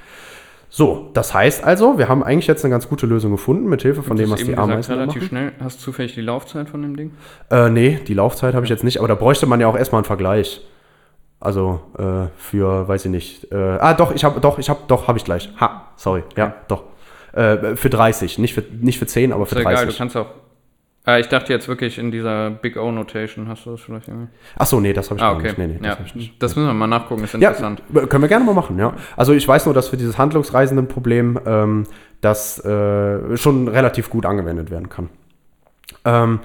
[0.70, 4.04] So, das heißt also, wir haben eigentlich jetzt eine ganz gute Lösung gefunden, mit Hilfe
[4.04, 5.28] von dem, was die gesagt, Ameisen relativ machen.
[5.30, 5.52] schnell.
[5.64, 7.12] Hast du zufällig die Laufzeit von dem Ding?
[7.50, 10.00] Äh, nee, die Laufzeit habe ich jetzt nicht, aber da bräuchte man ja auch erstmal
[10.00, 10.62] einen Vergleich.
[11.40, 13.52] Also äh, für, weiß ich nicht.
[13.52, 15.50] Äh, ah, doch, ich habe, doch, ich habe, doch, habe ich gleich.
[15.60, 16.84] Ha, sorry, ja, doch.
[17.34, 19.98] Äh, für 30, nicht für, nicht für 10, aber Ist für ja egal, du 30.
[19.98, 20.28] kannst auch.
[21.06, 23.48] Ah, ich dachte jetzt wirklich in dieser Big O-Notation.
[23.48, 24.28] Hast du das vielleicht irgendwie?
[24.58, 25.44] Ach so, nee, das habe ich Ah, okay.
[25.48, 25.58] nicht.
[25.58, 26.42] Nee, nee, das ja, nicht.
[26.44, 27.82] das müssen wir mal nachgucken, ist Ja, interessant.
[28.10, 28.94] können wir gerne mal machen, ja.
[29.16, 31.84] Also ich weiß nur, dass für dieses Handlungsreisendenproblem ähm,
[32.20, 35.10] das äh, schon relativ gut angewendet werden kann.
[36.04, 36.40] Ähm,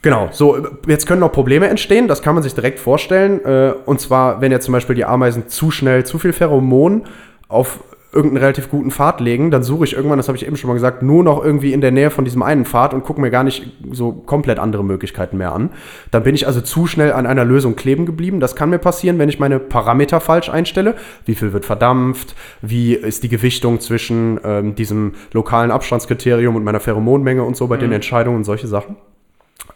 [0.00, 3.44] genau, so, jetzt können noch Probleme entstehen, das kann man sich direkt vorstellen.
[3.44, 7.04] Äh, und zwar, wenn jetzt zum Beispiel die Ameisen zu schnell zu viel Pheromon
[7.48, 7.80] auf
[8.18, 10.74] irgendeinen relativ guten Pfad legen, dann suche ich irgendwann, das habe ich eben schon mal
[10.74, 13.44] gesagt, nur noch irgendwie in der Nähe von diesem einen Pfad und gucke mir gar
[13.44, 15.70] nicht so komplett andere Möglichkeiten mehr an.
[16.10, 18.40] Dann bin ich also zu schnell an einer Lösung kleben geblieben.
[18.40, 20.96] Das kann mir passieren, wenn ich meine Parameter falsch einstelle.
[21.24, 22.34] Wie viel wird verdampft?
[22.60, 27.76] Wie ist die Gewichtung zwischen ähm, diesem lokalen Abstandskriterium und meiner Pheromonmenge und so bei
[27.76, 28.96] den Entscheidungen und solche Sachen?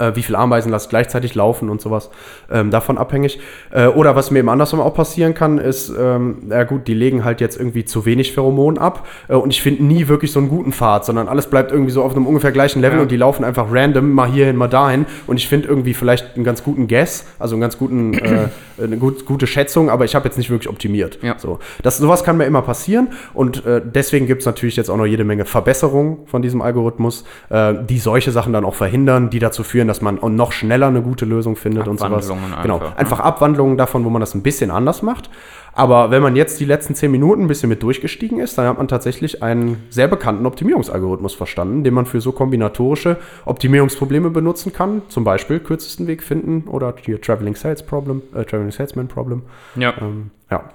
[0.03, 2.11] Äh, wie viele Ameisen lasse ich gleichzeitig laufen und sowas,
[2.51, 3.39] ähm, davon abhängig.
[3.71, 7.25] Äh, oder was mir eben andersrum auch passieren kann, ist, ähm, ja gut, die legen
[7.25, 10.49] halt jetzt irgendwie zu wenig Pheromon ab äh, und ich finde nie wirklich so einen
[10.49, 13.03] guten Pfad, sondern alles bleibt irgendwie so auf einem ungefähr gleichen Level Ja.
[13.03, 16.45] und die laufen einfach random mal hierhin, mal dahin und ich finde irgendwie vielleicht einen
[16.45, 18.49] ganz guten Guess, also einen ganz guten, äh,
[18.83, 21.19] eine gut, gute Schätzung, aber ich habe jetzt nicht wirklich optimiert.
[21.23, 21.39] Ja.
[21.39, 21.59] So.
[21.83, 25.07] Das, sowas kann mir immer passieren und äh, deswegen gibt es natürlich jetzt auch noch
[25.07, 29.63] jede Menge Verbesserungen von diesem Algorithmus, äh, die solche Sachen dann auch verhindern, die dazu
[29.63, 32.31] führen, dass man noch schneller eine gute Lösung findet und sowas.
[32.31, 32.99] Abwandlungen Genau, einfach, ne?
[32.99, 35.29] einfach Abwandlungen davon, wo man das ein bisschen anders macht.
[35.75, 38.79] Aber wenn man jetzt die letzten zehn Minuten ein bisschen mit durchgestiegen ist, dann hat
[38.79, 45.03] man tatsächlich einen sehr bekannten Optimierungsalgorithmus verstanden, den man für so kombinatorische Optimierungsprobleme benutzen kann.
[45.09, 49.43] Zum Beispiel kürzesten Weg finden oder hier Traveling Sales Problem, äh, Traveling Salesman Problem.
[49.77, 49.93] Ja.
[50.01, 50.71] Ähm, ja.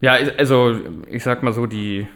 [0.00, 0.74] Ja, also
[1.08, 2.06] ich sag mal so, die,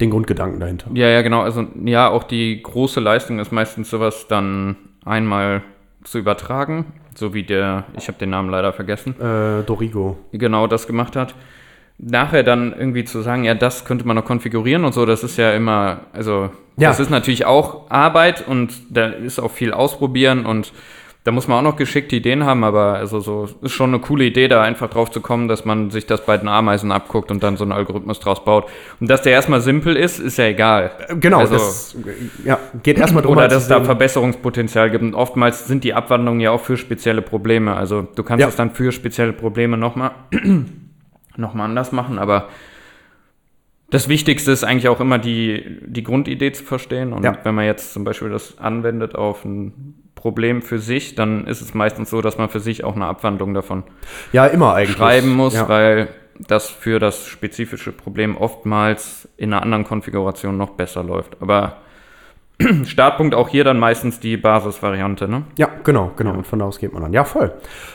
[0.00, 0.90] Den Grundgedanken dahinter.
[0.94, 5.62] ja, ja, genau, also ja, auch die große Leistung ist meistens sowas dann einmal
[6.04, 10.16] zu übertragen, so wie der, ich habe den Namen leider vergessen, Äh, Dorigo.
[10.32, 11.34] genau das gemacht hat.
[12.00, 15.36] Nachher dann irgendwie zu sagen, ja, das könnte man noch konfigurieren und so, das ist
[15.36, 16.90] ja immer, also Ja.
[16.90, 20.72] das ist natürlich auch Arbeit und da ist auch viel ausprobieren und
[21.28, 24.24] da muss man auch noch geschickte Ideen haben, aber also so ist schon eine coole
[24.24, 27.42] Idee, da einfach drauf zu kommen, dass man sich das bei den Ameisen abguckt und
[27.42, 28.64] dann so einen Algorithmus draus baut.
[28.98, 30.90] Und dass der erstmal simpel ist, ist ja egal.
[31.06, 31.94] Äh, Genau, Also- das
[32.46, 35.04] ja, geht erstmal drum, Oder halt dass es da Verbesserungspotenzial gibt.
[35.04, 37.76] Und oftmals sind die Abwandlungen ja auch für spezielle Probleme.
[37.76, 38.48] Also du kannst Ja.
[38.48, 40.12] es dann für spezielle Probleme nochmal
[41.36, 42.48] noch mal anders machen, aber
[43.90, 47.12] das Wichtigste ist eigentlich auch immer die, die Grundidee zu verstehen.
[47.12, 47.38] Und Ja.
[47.44, 51.74] wenn man jetzt zum Beispiel das anwendet auf ein Problem für sich, dann ist es
[51.74, 53.84] meistens so, dass man für sich auch eine Abwandlung davon
[54.32, 55.68] ja immer eigentlich schreiben muss, Ja.
[55.68, 56.08] weil
[56.46, 61.36] das für das spezifische Problem oftmals in einer anderen Konfiguration noch besser läuft.
[61.40, 61.78] Aber
[62.84, 65.44] Startpunkt auch hier dann meistens die Basisvariante, ne?
[65.56, 66.32] Ja, genau, genau.
[66.32, 67.12] Und von da aus geht man dann.
[67.12, 67.52] Ja, voll.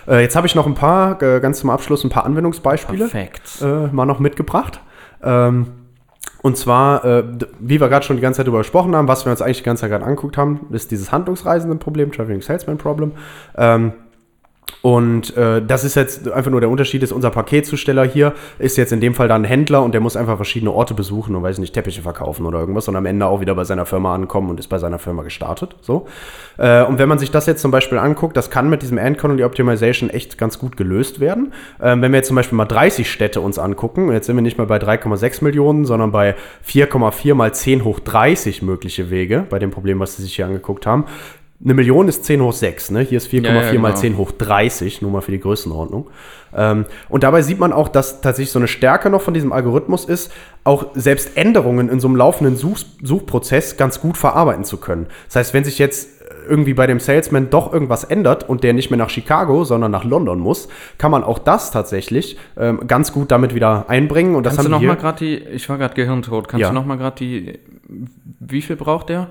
[0.08, 3.62] Äh, jetzt habe ich noch ein paar, äh, ganz zum Abschluss, ein paar Anwendungsbeispiele Perfekt.
[3.62, 4.80] äh, mal noch mitgebracht.
[5.22, 5.68] Ähm,
[6.44, 7.24] und zwar, äh,
[7.60, 9.64] wie wir gerade schon die ganze Zeit darüber gesprochen haben, was wir uns eigentlich die
[9.64, 13.14] ganze Zeit gerade angeguckt haben, ist dieses Handlungsreisenden-Problem, Traveling Salesman-Problem.
[13.56, 13.94] Ähm,
[14.84, 18.92] und äh, das ist jetzt einfach nur der Unterschied, ist unser Paketzusteller hier ist jetzt
[18.92, 21.58] in dem Fall dann ein Händler und der muss einfach verschiedene Orte besuchen und weiß
[21.60, 24.60] nicht, Teppiche verkaufen oder irgendwas und am Ende auch wieder bei seiner Firma ankommen und
[24.60, 25.78] ist bei seiner Firma gestartet.
[25.80, 26.08] So.
[26.58, 29.46] Äh, und wenn man sich das jetzt zum Beispiel anguckt, das kann mit diesem End-Colony
[29.46, 31.54] Optimization echt ganz gut gelöst werden.
[31.82, 34.58] Ähm, wenn wir jetzt zum Beispiel mal 30 Städte uns angucken, jetzt sind wir nicht
[34.58, 36.36] mal bei 3,6 Millionen, sondern bei
[36.68, 40.86] 4,4 mal 10 hoch 30 mögliche Wege, bei dem Problem, was Sie sich hier angeguckt
[40.86, 41.06] haben.
[41.64, 43.02] Eine Million ist 10 hoch 6, ne?
[43.02, 44.00] Hier ist 4,4 Ja, ja, mal genau.
[44.02, 46.10] 10 hoch 30, nur mal für die Größenordnung.
[46.56, 50.04] Ähm, und dabei sieht man auch, dass tatsächlich so eine Stärke noch von diesem Algorithmus
[50.06, 50.32] ist,
[50.66, 55.08] auch selbst Änderungen in so einem laufenden Such Suchprozess ganz gut verarbeiten zu können.
[55.28, 56.10] Das heißt, wenn sich jetzt
[56.50, 60.04] irgendwie bei dem Salesman doch irgendwas ändert und der nicht mehr nach Chicago, sondern nach
[60.04, 64.36] London muss, kann man auch das tatsächlich ähm, ganz gut damit wieder einbringen.
[64.36, 66.62] Und das Kannst du haben noch wir mal gerade die, ich war gerade gehirntot, kannst
[66.62, 66.68] Ja.
[66.70, 67.60] du noch mal gerade die,
[68.42, 69.30] wie viel braucht der?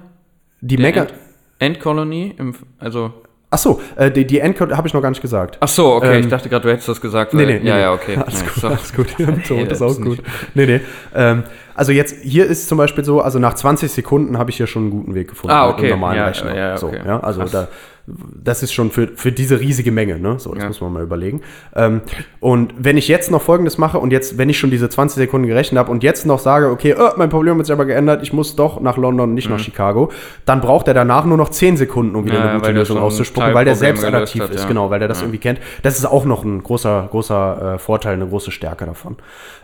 [0.62, 1.02] die Der Mega.
[1.02, 1.14] End,
[1.62, 2.34] Endcolony?
[2.38, 3.12] Im, also,
[3.50, 5.58] Achso, äh, die, die Endcode habe ich noch gar nicht gesagt.
[5.60, 7.34] ach so, okay, Ähm, ich dachte gerade, du hättest das gesagt.
[7.34, 8.16] Nee, nee, nee, ja, ja, okay.
[8.16, 8.66] Alles Nee, gut, so.
[8.68, 9.06] alles gut.
[9.46, 10.08] so, das ist auch gut.
[10.18, 10.22] nicht-
[10.54, 10.80] Nee, nee.
[11.14, 11.42] Ähm,
[11.74, 14.82] also jetzt, hier ist zum Beispiel so, also nach 20 Sekunden habe ich hier schon
[14.84, 15.54] einen guten Weg gefunden.
[15.54, 15.82] Ah, mit okay.
[15.84, 16.56] einem normalen Ja, Rechner.
[16.56, 17.00] ja, so, okay.
[17.04, 17.50] ja, also Krass.
[17.52, 17.68] da,
[18.06, 20.34] das ist schon für, für diese riesige Menge, ne?
[20.38, 20.68] So, das Ja.
[20.68, 21.40] muss man mal überlegen.
[21.76, 22.00] Ähm,
[22.40, 25.46] und wenn ich jetzt noch Folgendes mache und jetzt, wenn ich schon diese 20 Sekunden
[25.46, 28.32] gerechnet habe und jetzt noch sage, okay, äh, mein Problem hat sich aber geändert, ich
[28.32, 30.10] muss doch nach London, nicht nach Chicago,
[30.46, 32.44] dann braucht er danach nur noch 10 Sekunden, um wieder Mhm.
[32.44, 34.68] Ja, eine gute Lösung auszuspucken, weil der selbst adaptiv ist, ja.
[34.68, 35.60] genau, weil der das irgendwie kennt.
[35.82, 39.16] Das ist auch noch ein großer, großer äh, Vorteil, eine große Stärke davon.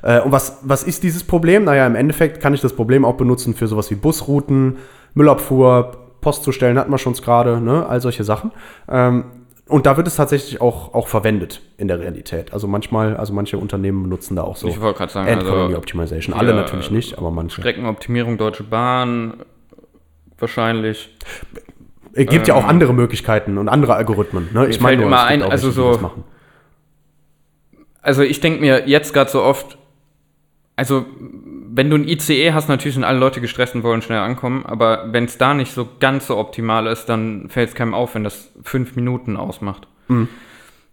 [0.02, 1.64] Äh, und was, was ist dieses Problem?
[1.64, 4.76] Naja, im Endeffekt kann ich das Problem auch benutzen für sowas wie Busrouten,
[5.14, 5.92] Müllabfuhr,
[6.28, 7.86] Post zu stellen, hatten wir schon gerade, ne?
[7.86, 8.50] all solche Sachen.
[8.86, 9.24] Ähm,
[9.66, 12.52] und da wird es tatsächlich auch, auch verwendet in der Realität.
[12.52, 16.34] Also manchmal, also manche Unternehmen benutzen da auch so Ich wollte gerade sagen, also Optimization.
[16.34, 17.62] Alle natürlich nicht, aber manche.
[17.62, 19.38] Streckenoptimierung Deutsche Bahn
[20.38, 21.16] wahrscheinlich.
[22.12, 24.50] Es gibt ja auch andere Möglichkeiten und andere Algorithmen.
[24.52, 24.66] Ne?
[24.66, 24.96] Ich Ähm.
[24.96, 26.10] nur, immer ein, auch also so-.
[28.02, 29.78] Also ich denke mir jetzt gerade so oft,
[30.76, 31.06] also
[31.78, 35.12] wenn du ein ICE hast, natürlich sind alle Leute gestresst und wollen schnell ankommen, aber
[35.12, 38.24] wenn es da nicht so ganz so optimal ist, dann fällt es keinem auf, wenn
[38.24, 39.86] das fünf Minuten ausmacht.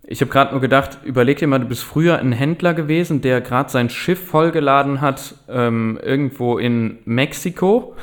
[0.04, 3.42] Ich habe gerade nur gedacht, überleg dir mal, du bist früher ein Händler gewesen, der
[3.42, 7.96] gerade sein Schiff vollgeladen hat, ähm, irgendwo in Mexiko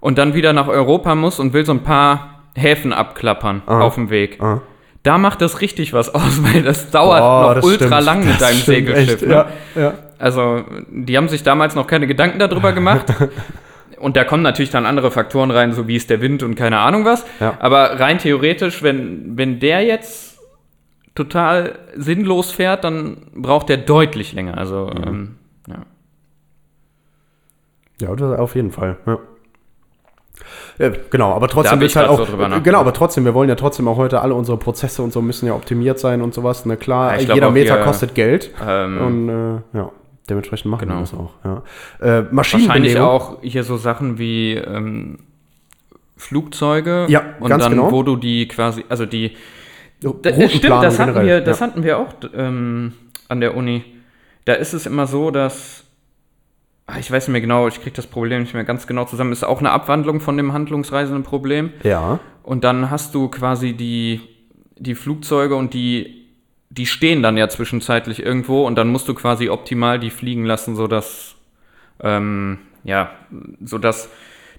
[0.00, 4.10] und dann wieder nach Europa muss und will so ein paar Häfen abklappern auf dem
[4.10, 4.42] Weg.
[4.42, 4.60] Ah.
[5.06, 8.04] Da macht das richtig was aus, weil das dauert Boah, noch das ultra stimmt.
[8.04, 9.22] lang mit Das deinem Segelschiff.
[9.22, 9.46] Ne?
[9.76, 9.94] Ja, ja.
[10.18, 13.06] Also, die haben sich damals noch keine Gedanken darüber gemacht.
[13.98, 16.80] Und da kommen natürlich dann andere Faktoren rein, so wie ist der Wind und keine
[16.80, 17.24] Ahnung was.
[17.40, 17.56] Ja.
[17.60, 20.38] Aber rein theoretisch, wenn, wenn der jetzt
[21.14, 24.58] total sinnlos fährt, dann braucht der deutlich länger.
[24.58, 25.02] Also, Mhm.
[25.06, 25.34] ähm,
[25.68, 25.76] ja.
[28.18, 28.98] Ja, auf jeden Fall.
[29.06, 29.18] Ja.
[30.78, 32.26] Ja, genau, aber trotzdem ist halt auch.
[32.26, 35.22] so genau, aber trotzdem, wir wollen ja trotzdem auch heute alle unsere Prozesse und so
[35.22, 36.66] müssen ja optimiert sein und sowas.
[36.66, 38.50] Na klar, Ja, jeder Meter hier, kostet Geld.
[38.66, 39.90] Ähm, und äh, ja,
[40.28, 40.96] dementsprechend machen Genau.
[40.96, 41.32] wir das auch.
[41.44, 41.62] Ja.
[42.18, 45.18] Äh, Wahrscheinlich auch hier so Sachen wie ähm,
[46.16, 47.06] Flugzeuge.
[47.08, 47.90] Ja, und ganz dann, genau.
[47.92, 49.36] wo du die quasi, also die
[50.00, 51.66] Da, äh, Routenplanung stimmt, das hatten, generell, wir, das ja.
[51.66, 52.92] hatten wir auch ähm,
[53.28, 53.84] an der Uni.
[54.44, 55.84] Da ist es immer so, dass.
[56.86, 59.32] Ah, Ich weiß nicht mehr genau, ich kriege das Problem nicht mehr ganz genau zusammen.
[59.32, 61.70] Ist auch eine Abwandlung von dem handlungsreisenden Problem.
[61.82, 62.20] Ja.
[62.42, 64.20] Und dann hast du quasi die,
[64.78, 66.26] die Flugzeuge und die,
[66.70, 70.76] die stehen dann ja zwischenzeitlich irgendwo und dann musst du quasi optimal die fliegen lassen,
[70.76, 71.34] sodass,
[72.00, 73.10] ähm, ja,
[73.64, 74.08] sodass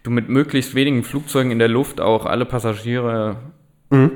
[0.04, 3.38] du mit möglichst wenigen Flugzeugen in der Luft auch alle Passagiere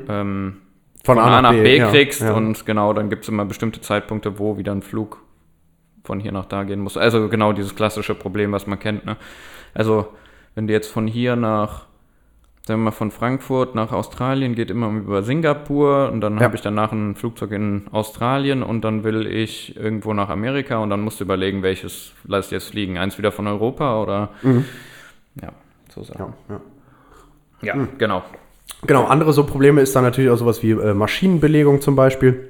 [0.09, 0.57] ähm,
[1.03, 2.33] von, A nach B, ja, kriegst ja.
[2.33, 5.21] und genau, dann gibt es immer bestimmte Zeitpunkte, wo wieder ein Flug
[6.03, 6.97] von hier nach da gehen muss.
[6.97, 9.05] Also genau dieses klassische Problem, was man kennt.
[9.05, 9.17] Ne?
[9.73, 10.07] Also
[10.55, 11.85] wenn du jetzt von hier nach,
[12.65, 16.43] sagen wir mal von Frankfurt nach Australien geht immer über Singapur und dann Ja.
[16.43, 20.89] habe ich danach ein Flugzeug in Australien und dann will ich irgendwo nach Amerika und
[20.89, 22.97] dann musst du überlegen, welches lass ich jetzt fliegen.
[22.97, 24.29] Eins wieder von Europa oder
[25.41, 25.49] ja,
[25.89, 26.33] so Sachen.
[26.49, 26.61] Ja, ja.
[27.63, 28.23] Ja, genau.
[28.87, 32.49] Genau, andere so Probleme ist dann natürlich auch sowas wie äh, Maschinenbelegung zum Beispiel.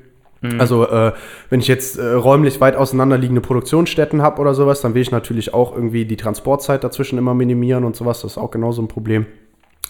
[0.58, 1.14] Also äh,
[1.50, 5.54] wenn ich jetzt äh, räumlich weit auseinanderliegende Produktionsstätten habe oder sowas, dann will ich natürlich
[5.54, 8.22] auch irgendwie die Transportzeit dazwischen immer minimieren und sowas.
[8.22, 9.28] Das ist auch genauso ein Problem.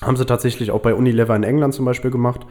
[0.02, 2.42] Haben sie tatsächlich auch bei Unilever in England zum Beispiel gemacht.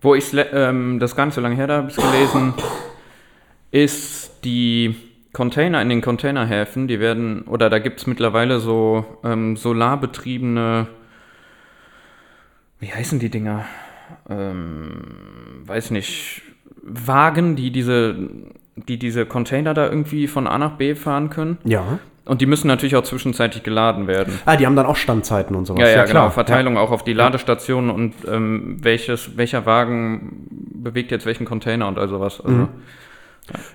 [0.00, 2.54] Wo ich ähm, das Ganze lange her, da habe gelesen,
[3.72, 4.94] ist die
[5.32, 10.86] Container in den Containerhäfen, die werden, oder da gibt es mittlerweile so ähm, solarbetriebene,
[12.78, 13.64] wie heißen die Dinger?
[14.30, 16.42] Ähm, weiß nicht,
[16.88, 18.14] Wagen, die diese,
[18.76, 21.58] die diese Container da irgendwie von A nach B fahren können.
[21.64, 21.98] Ja.
[22.24, 24.38] Und die müssen natürlich auch zwischenzeitlich geladen werden.
[24.44, 25.80] Ah, die haben dann auch Standzeiten und sowas.
[25.80, 26.20] Ja, ja, genau.
[26.20, 26.30] klar.
[26.30, 31.98] Verteilung auch auf die Ladestationen und ähm, welches, welcher Wagen bewegt jetzt welchen Container und
[31.98, 32.40] all sowas.
[32.40, 32.68] Also, Mhm.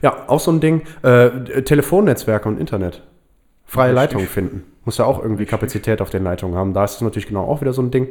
[0.03, 0.83] Ja, auch so ein Ding.
[1.01, 3.01] Äh, Telefonnetzwerke und Internet.
[3.65, 3.95] Freie Richtig.
[3.95, 4.63] Leitungen finden.
[4.85, 6.73] Muss ja auch irgendwie Kapazität auf den Leitungen haben.
[6.73, 8.07] Da ist es natürlich genau auch wieder so ein Ding.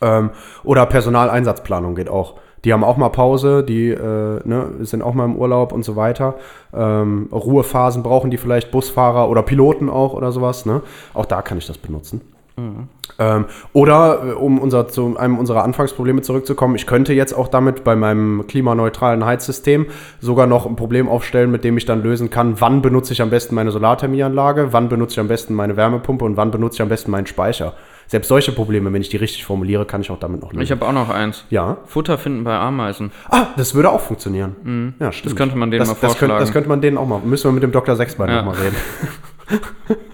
[0.00, 0.30] Ähm,
[0.62, 2.38] oder Personaleinsatzplanung geht auch.
[2.64, 5.96] Die haben auch mal Pause, die äh, ne, sind auch mal im Urlaub und so
[5.96, 6.34] weiter.
[6.74, 10.66] Ähm, Ruhephasen brauchen die vielleicht Busfahrer oder Piloten auch oder sowas.
[10.66, 10.82] Ne?
[11.14, 12.20] Auch da kann ich das benutzen.
[13.18, 17.84] Ähm, oder äh, um unser, zu einem unserer Anfangsprobleme zurückzukommen, ich könnte jetzt auch damit
[17.84, 19.86] bei meinem klimaneutralen Heizsystem
[20.20, 23.30] sogar noch ein Problem aufstellen, mit dem ich dann lösen kann, wann benutze ich am
[23.30, 26.88] besten meine Solarthermieanlage, wann benutze ich am besten meine Wärmepumpe und wann benutze ich am
[26.88, 27.74] besten meinen Speicher.
[28.10, 30.62] Selbst solche Probleme, wenn ich die richtig formuliere, kann ich auch damit noch lösen.
[30.62, 31.44] Ich habe auch noch eins.
[31.48, 31.76] ja.
[31.86, 33.12] Futter finden bei Ameisen.
[33.28, 34.96] Ah, das würde auch funktionieren.
[34.98, 35.34] Ja, stimmt.
[35.34, 35.38] Mhm.
[35.38, 36.40] könnte man denen das, mal das könnte, vorschlagen.
[36.40, 37.20] das könnte man denen auch mal.
[37.20, 37.94] Müssen wir mit dem Dr.
[37.94, 38.42] Sechsbein Ja.
[38.42, 38.76] noch mal reden.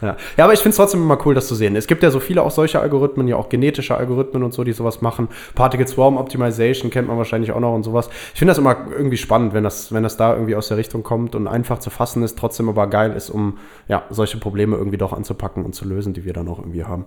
[0.00, 0.16] ja.
[0.36, 1.76] ja, aber ich finde es trotzdem immer cool, das zu sehen.
[1.76, 4.72] Es gibt ja so viele auch solche Algorithmen, ja auch genetische Algorithmen und so, die
[4.72, 5.28] sowas machen.
[5.54, 8.08] Particle Swarm Optimization kennt man wahrscheinlich auch noch und sowas.
[8.32, 11.02] Ich finde das immer irgendwie spannend, wenn das, wenn das da irgendwie aus der Richtung
[11.02, 14.98] kommt und einfach zu fassen ist, trotzdem aber geil ist, um ja, solche Probleme irgendwie
[14.98, 17.06] doch anzupacken und zu lösen, die wir dann auch irgendwie haben.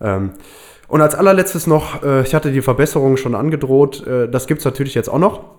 [0.00, 0.32] Ähm,
[0.88, 4.64] und als allerletztes noch, äh, ich hatte die Verbesserungen schon angedroht, äh, das gibt es
[4.64, 5.57] natürlich jetzt auch noch.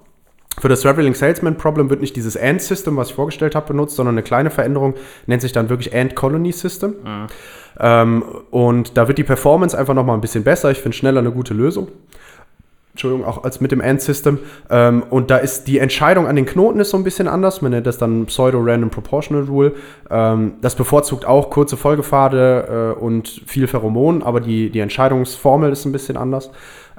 [0.57, 3.95] Für das Traveling Salesman Problem wird nicht dieses AND System, was ich vorgestellt habe, benutzt,
[3.95, 4.95] sondern eine kleine Veränderung
[5.25, 6.95] nennt sich dann wirklich AND Colony System.
[7.79, 10.71] Ähm, und da wird die Performance einfach nochmal ein bisschen besser.
[10.71, 11.87] Ich finde schneller eine gute Lösung.
[12.99, 14.39] Entschuldigung, auch als mit dem AND-System.
[14.69, 17.61] Ähm, und da ist die Entscheidung an den Knoten ist so ein bisschen anders.
[17.61, 19.73] Man nennt das dann Pseudo-Random Proportional Rule.
[20.09, 25.85] Ähm, das bevorzugt auch kurze Folgepfade äh, und viel Pheromon, aber die, die Entscheidungsformel ist
[25.85, 26.51] ein bisschen anders.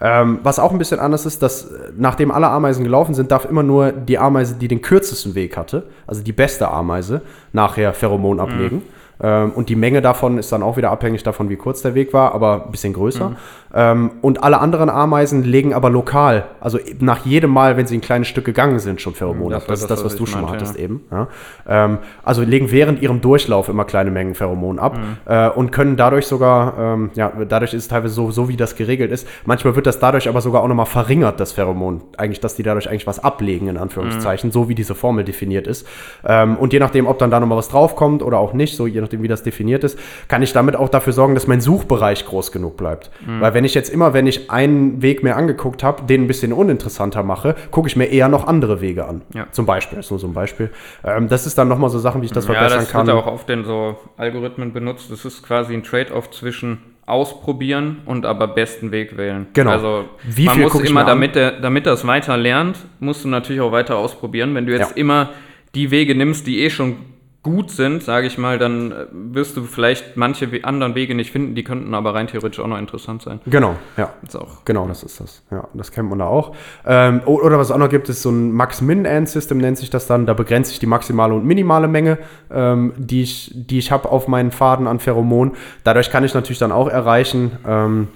[0.02, 3.44] Ähm, was auch ein bisschen anders ist, dass äh, nachdem alle Ameisen gelaufen sind, darf
[3.44, 7.20] immer nur die Ameise, die den kürzesten Weg hatte, also die beste Ameise,
[7.52, 8.76] nachher Pheromon ablegen.
[8.76, 8.82] Ähm,
[9.20, 12.34] und die Menge davon ist dann auch wieder abhängig davon, wie kurz der Weg war,
[12.34, 13.36] aber ein bisschen größer.
[13.72, 18.00] Ähm, und alle anderen Ameisen legen aber lokal, also nach jedem Mal, wenn sie ein
[18.00, 19.68] kleines Stück gegangen sind, schon Pheromone Das ab.
[19.68, 20.84] war Das ist das, das, was du schon meinte, hattest ja.
[20.84, 21.04] eben.
[21.10, 21.28] Ja.
[21.68, 26.26] Ähm, also legen während ihrem Durchlauf immer kleine Mengen Pheromon ab äh, und können dadurch
[26.26, 29.26] sogar, ähm, ja, dadurch ist es teilweise so, so, wie das geregelt ist.
[29.44, 32.02] Manchmal wird das dadurch aber sogar auch nochmal verringert, das Pheromon.
[32.16, 35.86] Eigentlich, dass die dadurch eigentlich was ablegen, in Anführungszeichen, so wie diese Formel definiert ist.
[36.24, 39.00] Ähm, und je nachdem, ob dann da nochmal was draufkommt oder auch nicht, so je
[39.00, 39.98] nachdem, wie das definiert ist,
[40.28, 43.10] kann ich damit auch dafür sorgen, dass mein Suchbereich groß genug bleibt.
[43.40, 46.52] Weil wenn ich jetzt immer, wenn ich einen Weg mir angeguckt habe, den ein bisschen
[46.52, 49.22] uninteressanter mache, gucke ich mir eher noch andere Wege an.
[49.34, 49.46] Ja.
[49.50, 50.70] Zum Beispiel, das ist nur so ein Beispiel.
[51.04, 53.06] Ähm, das ist dann nochmal so Sachen, wie ich das Ja, verbessern das kann.
[53.06, 55.10] wird auch oft in so Algorithmen benutzt.
[55.10, 59.46] Das ist quasi ein Trade-off zwischen ausprobieren und aber besten Weg wählen.
[59.52, 59.70] Genau.
[59.72, 63.60] Also Wie man viel muss immer, damit, der, damit das weiter lernt, musst du natürlich
[63.60, 64.54] auch weiter ausprobieren.
[64.54, 64.96] Wenn du jetzt Ja.
[64.96, 65.30] immer
[65.74, 66.96] die Wege nimmst, die eh schon
[67.42, 71.54] gut sind, sage ich mal, dann äh, wirst du vielleicht manche anderen Wege nicht finden,
[71.54, 73.40] die könnten aber rein theoretisch auch noch interessant sein.
[73.46, 74.10] Genau, ja.
[74.26, 75.42] Ist auch Genau, das ist das.
[75.50, 76.54] Ja, das kennt man da auch.
[76.86, 80.26] Ähm, oder was es auch noch gibt, ist so ein Max-Min-End-System, nennt sich das dann.
[80.26, 82.18] Da begrenze ich die maximale und minimale Menge,
[82.50, 85.52] ähm, die ich, die ich habe auf meinen Faden an Pheromon.
[85.82, 88.08] Dadurch kann ich natürlich dann auch erreichen, ähm,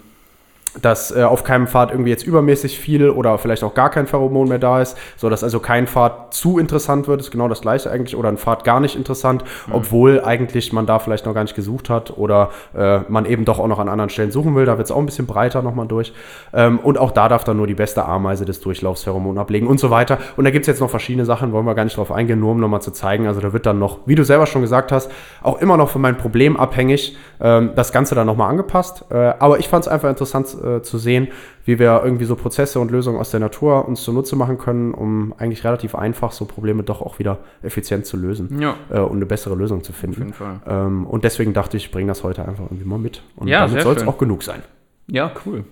[0.82, 4.48] dass äh, auf keinem Pfad irgendwie jetzt übermäßig viel oder vielleicht auch gar kein Pheromon
[4.48, 7.90] mehr da ist, so dass also kein Pfad zu interessant wird, ist genau das gleiche
[7.90, 11.54] eigentlich, oder ein Pfad gar nicht interessant, obwohl eigentlich man da vielleicht noch gar nicht
[11.54, 14.78] gesucht hat oder äh, man eben doch auch noch an anderen Stellen suchen will, da
[14.78, 16.12] wird es auch ein bisschen breiter nochmal durch.
[16.52, 19.78] Ähm, und auch da darf dann nur die beste Ameise des Durchlaufs Pheromon ablegen und
[19.78, 20.18] so weiter.
[20.36, 22.52] Und da gibt es jetzt noch verschiedene Sachen, wollen wir gar nicht drauf eingehen, nur
[22.52, 25.10] um nochmal zu zeigen, also da wird dann noch, wie du selber schon gesagt hast,
[25.42, 29.04] auch immer noch von meinem Problem abhängig, ähm, das Ganze dann nochmal angepasst.
[29.10, 31.28] Äh, aber ich fand es einfach interessant äh, zu sehen,
[31.64, 35.34] wie wir irgendwie so Prozesse und Lösungen aus der Natur uns zunutze machen können, um
[35.38, 38.76] eigentlich relativ einfach so Probleme doch auch wieder effizient zu lösen Ja.
[38.90, 40.18] äh, und eine bessere Lösung zu finden.
[40.20, 40.60] jeden Fall.
[40.66, 43.22] Ähm, und deswegen dachte ich, ich bringe das heute einfach irgendwie mal mit.
[43.36, 44.62] Und Ja, damit soll es auch genug sein.
[45.06, 45.64] Ja, cool.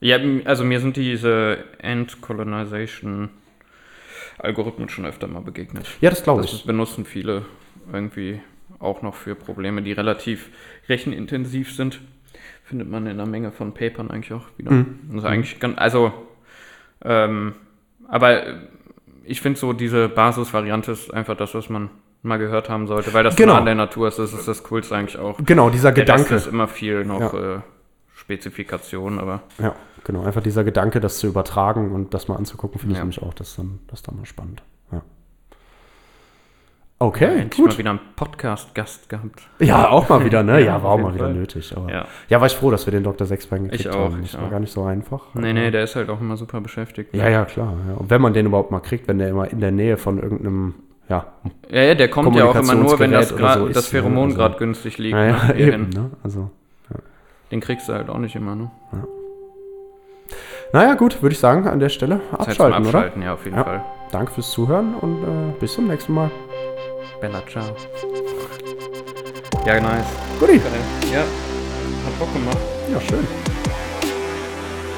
[0.00, 3.30] Ja, also mir sind diese End-Colonization
[4.38, 5.86] Algorithmen schon öfter mal begegnet.
[6.00, 6.64] Ja, das glaube Das ich.
[6.64, 7.42] benutzen viele
[7.92, 8.40] irgendwie
[8.78, 10.50] auch noch für Probleme, die relativ
[10.88, 12.00] rechenintensiv sind.
[12.68, 14.70] Findet man in einer Menge von Papern eigentlich auch wieder.
[14.70, 14.98] Mhm.
[15.08, 16.12] Das ist eigentlich ganz, also,
[17.02, 17.54] ähm,
[18.08, 18.42] aber
[19.24, 21.88] ich finde so, diese Basisvariante ist einfach das, was man
[22.22, 23.54] mal gehört haben sollte, weil das Genau.
[23.54, 24.18] nah an der Natur ist.
[24.18, 25.38] Das ist das Coolste eigentlich auch.
[25.46, 26.34] Genau, dieser Der Gedanke.
[26.34, 27.56] ist immer viel noch Ja.
[27.56, 27.60] äh,
[28.14, 30.24] Spezifikation, aber Ja, genau.
[30.24, 33.04] Einfach dieser Gedanke, das zu übertragen und das mal anzugucken, finde ich Ja.
[33.04, 34.62] nämlich auch, das ist dann, das ist dann mal spannend.
[37.00, 37.06] Ja.
[37.06, 37.68] Okay, endlich gut.
[37.70, 39.48] mal wieder einen Podcast-Gast gehabt.
[39.60, 40.54] Ja, auch mal wieder, ne?
[40.60, 41.34] Ja, Ja, war auch mal wieder Fall.
[41.34, 41.70] nötig.
[41.88, 42.06] Ja.
[42.28, 42.40] Ja.
[42.40, 43.24] war ich froh, dass wir den Dr.
[43.26, 44.20] Sechsbein gekriegt Ich auch, haben.
[44.22, 44.50] ich Das war auch.
[44.50, 45.20] gar nicht so einfach.
[45.34, 47.14] Nee, nee, der ist halt auch immer super beschäftigt.
[47.14, 47.72] Ja, ja, klar.
[47.88, 47.94] Ja.
[47.94, 50.74] Und wenn man den überhaupt mal kriegt, wenn der immer in der Nähe von irgendeinem,
[51.08, 51.26] ja,
[51.70, 54.14] Ja, ja, der kommt ja auch immer nur, wenn das, grad, so ist, das Pheromon
[54.14, 54.22] ne?
[54.24, 55.14] Also- gerade günstig liegt.
[55.16, 55.54] ja, ja ne?
[55.56, 56.10] Eben, ne?
[56.24, 56.50] Also,
[57.52, 58.70] Den kriegst du halt auch nicht immer, ne?
[60.72, 62.88] naja, gut, würde ich sagen, an der Stelle Zeit zum abschalten, oder?
[62.98, 63.64] Abschalten, ja, auf jeden Ja.
[63.64, 63.84] Fall.
[64.10, 65.26] Danke fürs Zuhören und äh,
[65.60, 66.30] bis zum nächsten Mal.
[67.20, 67.64] Bella, ciao.
[69.66, 70.06] Ja, nice.
[70.38, 70.58] Guti.
[70.58, 70.70] Geil.
[71.12, 72.58] Ja, hat Bock gemacht.
[72.92, 73.26] Ja, schön.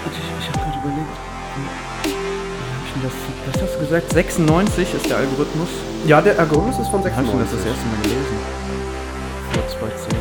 [0.04, 1.16] Ich, ich habe gerade überlegt,
[2.04, 3.12] wie hab ich denn das,
[3.46, 4.12] was hast du gesagt?
[4.12, 5.68] 96 ist der Algorithmus.
[6.06, 7.56] Ja, der Algorithmus ist von Wann habe ich denn das 96.
[7.56, 8.36] das erste Mal gelesen?
[9.52, 10.20] Vor zwei Zehn.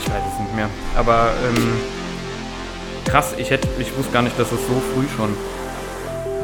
[0.00, 0.68] Ich weiß es nicht mehr.
[0.96, 1.72] Aber ähm,
[3.06, 5.34] krass, ich hätte, ich wusste gar nicht, dass es so früh schon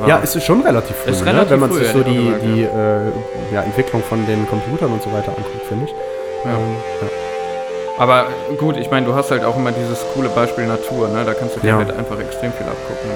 [0.06, 1.26] Ja, es ist schon relativ früh, ne?
[1.26, 5.02] relativ wenn man sich so die, gesagt, die äh, ja, Entwicklung von den Computern und
[5.02, 5.90] so weiter anguckt, finde ich.
[6.44, 6.50] Ja.
[6.52, 7.08] Ähm, ja.
[7.98, 8.26] Aber
[8.58, 11.24] gut, ich meine, du hast halt auch immer dieses coole Beispiel Natur, ne?
[11.24, 13.10] Da kannst du dir halt einfach extrem viel abgucken.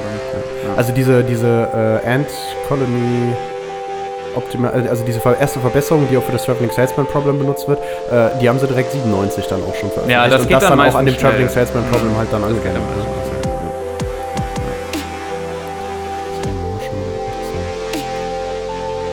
[0.66, 0.76] Dann.
[0.76, 2.26] Also diese, diese äh, Ant
[2.66, 3.32] Colony
[4.34, 7.78] Optima, äh, also diese erste Verbesserung, die auch für das Traveling Salesman Problem benutzt wird,
[8.10, 10.10] äh, die haben sie direkt 97 dann auch schon veröffentlicht.
[10.10, 11.48] Ja, das und geht das dann dann auch an dem Traveling.
[11.48, 12.80] Salesman Problem halt dann angegangen.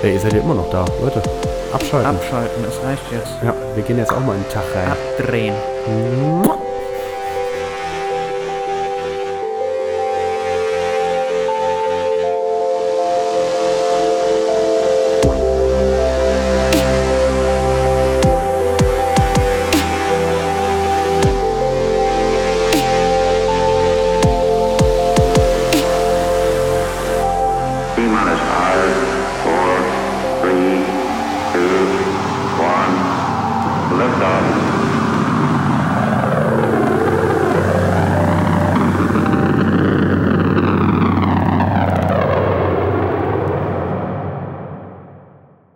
[0.09, 1.21] Hey, ihr seid ja immer noch da, Leute.
[1.71, 2.15] Abschalten.
[2.15, 3.31] Abschalten, es reicht jetzt.
[3.43, 4.91] Ja, wir gehen jetzt auch mal in den Tag rein.
[4.91, 5.53] Abdrehen.
[6.41, 6.57] Mua.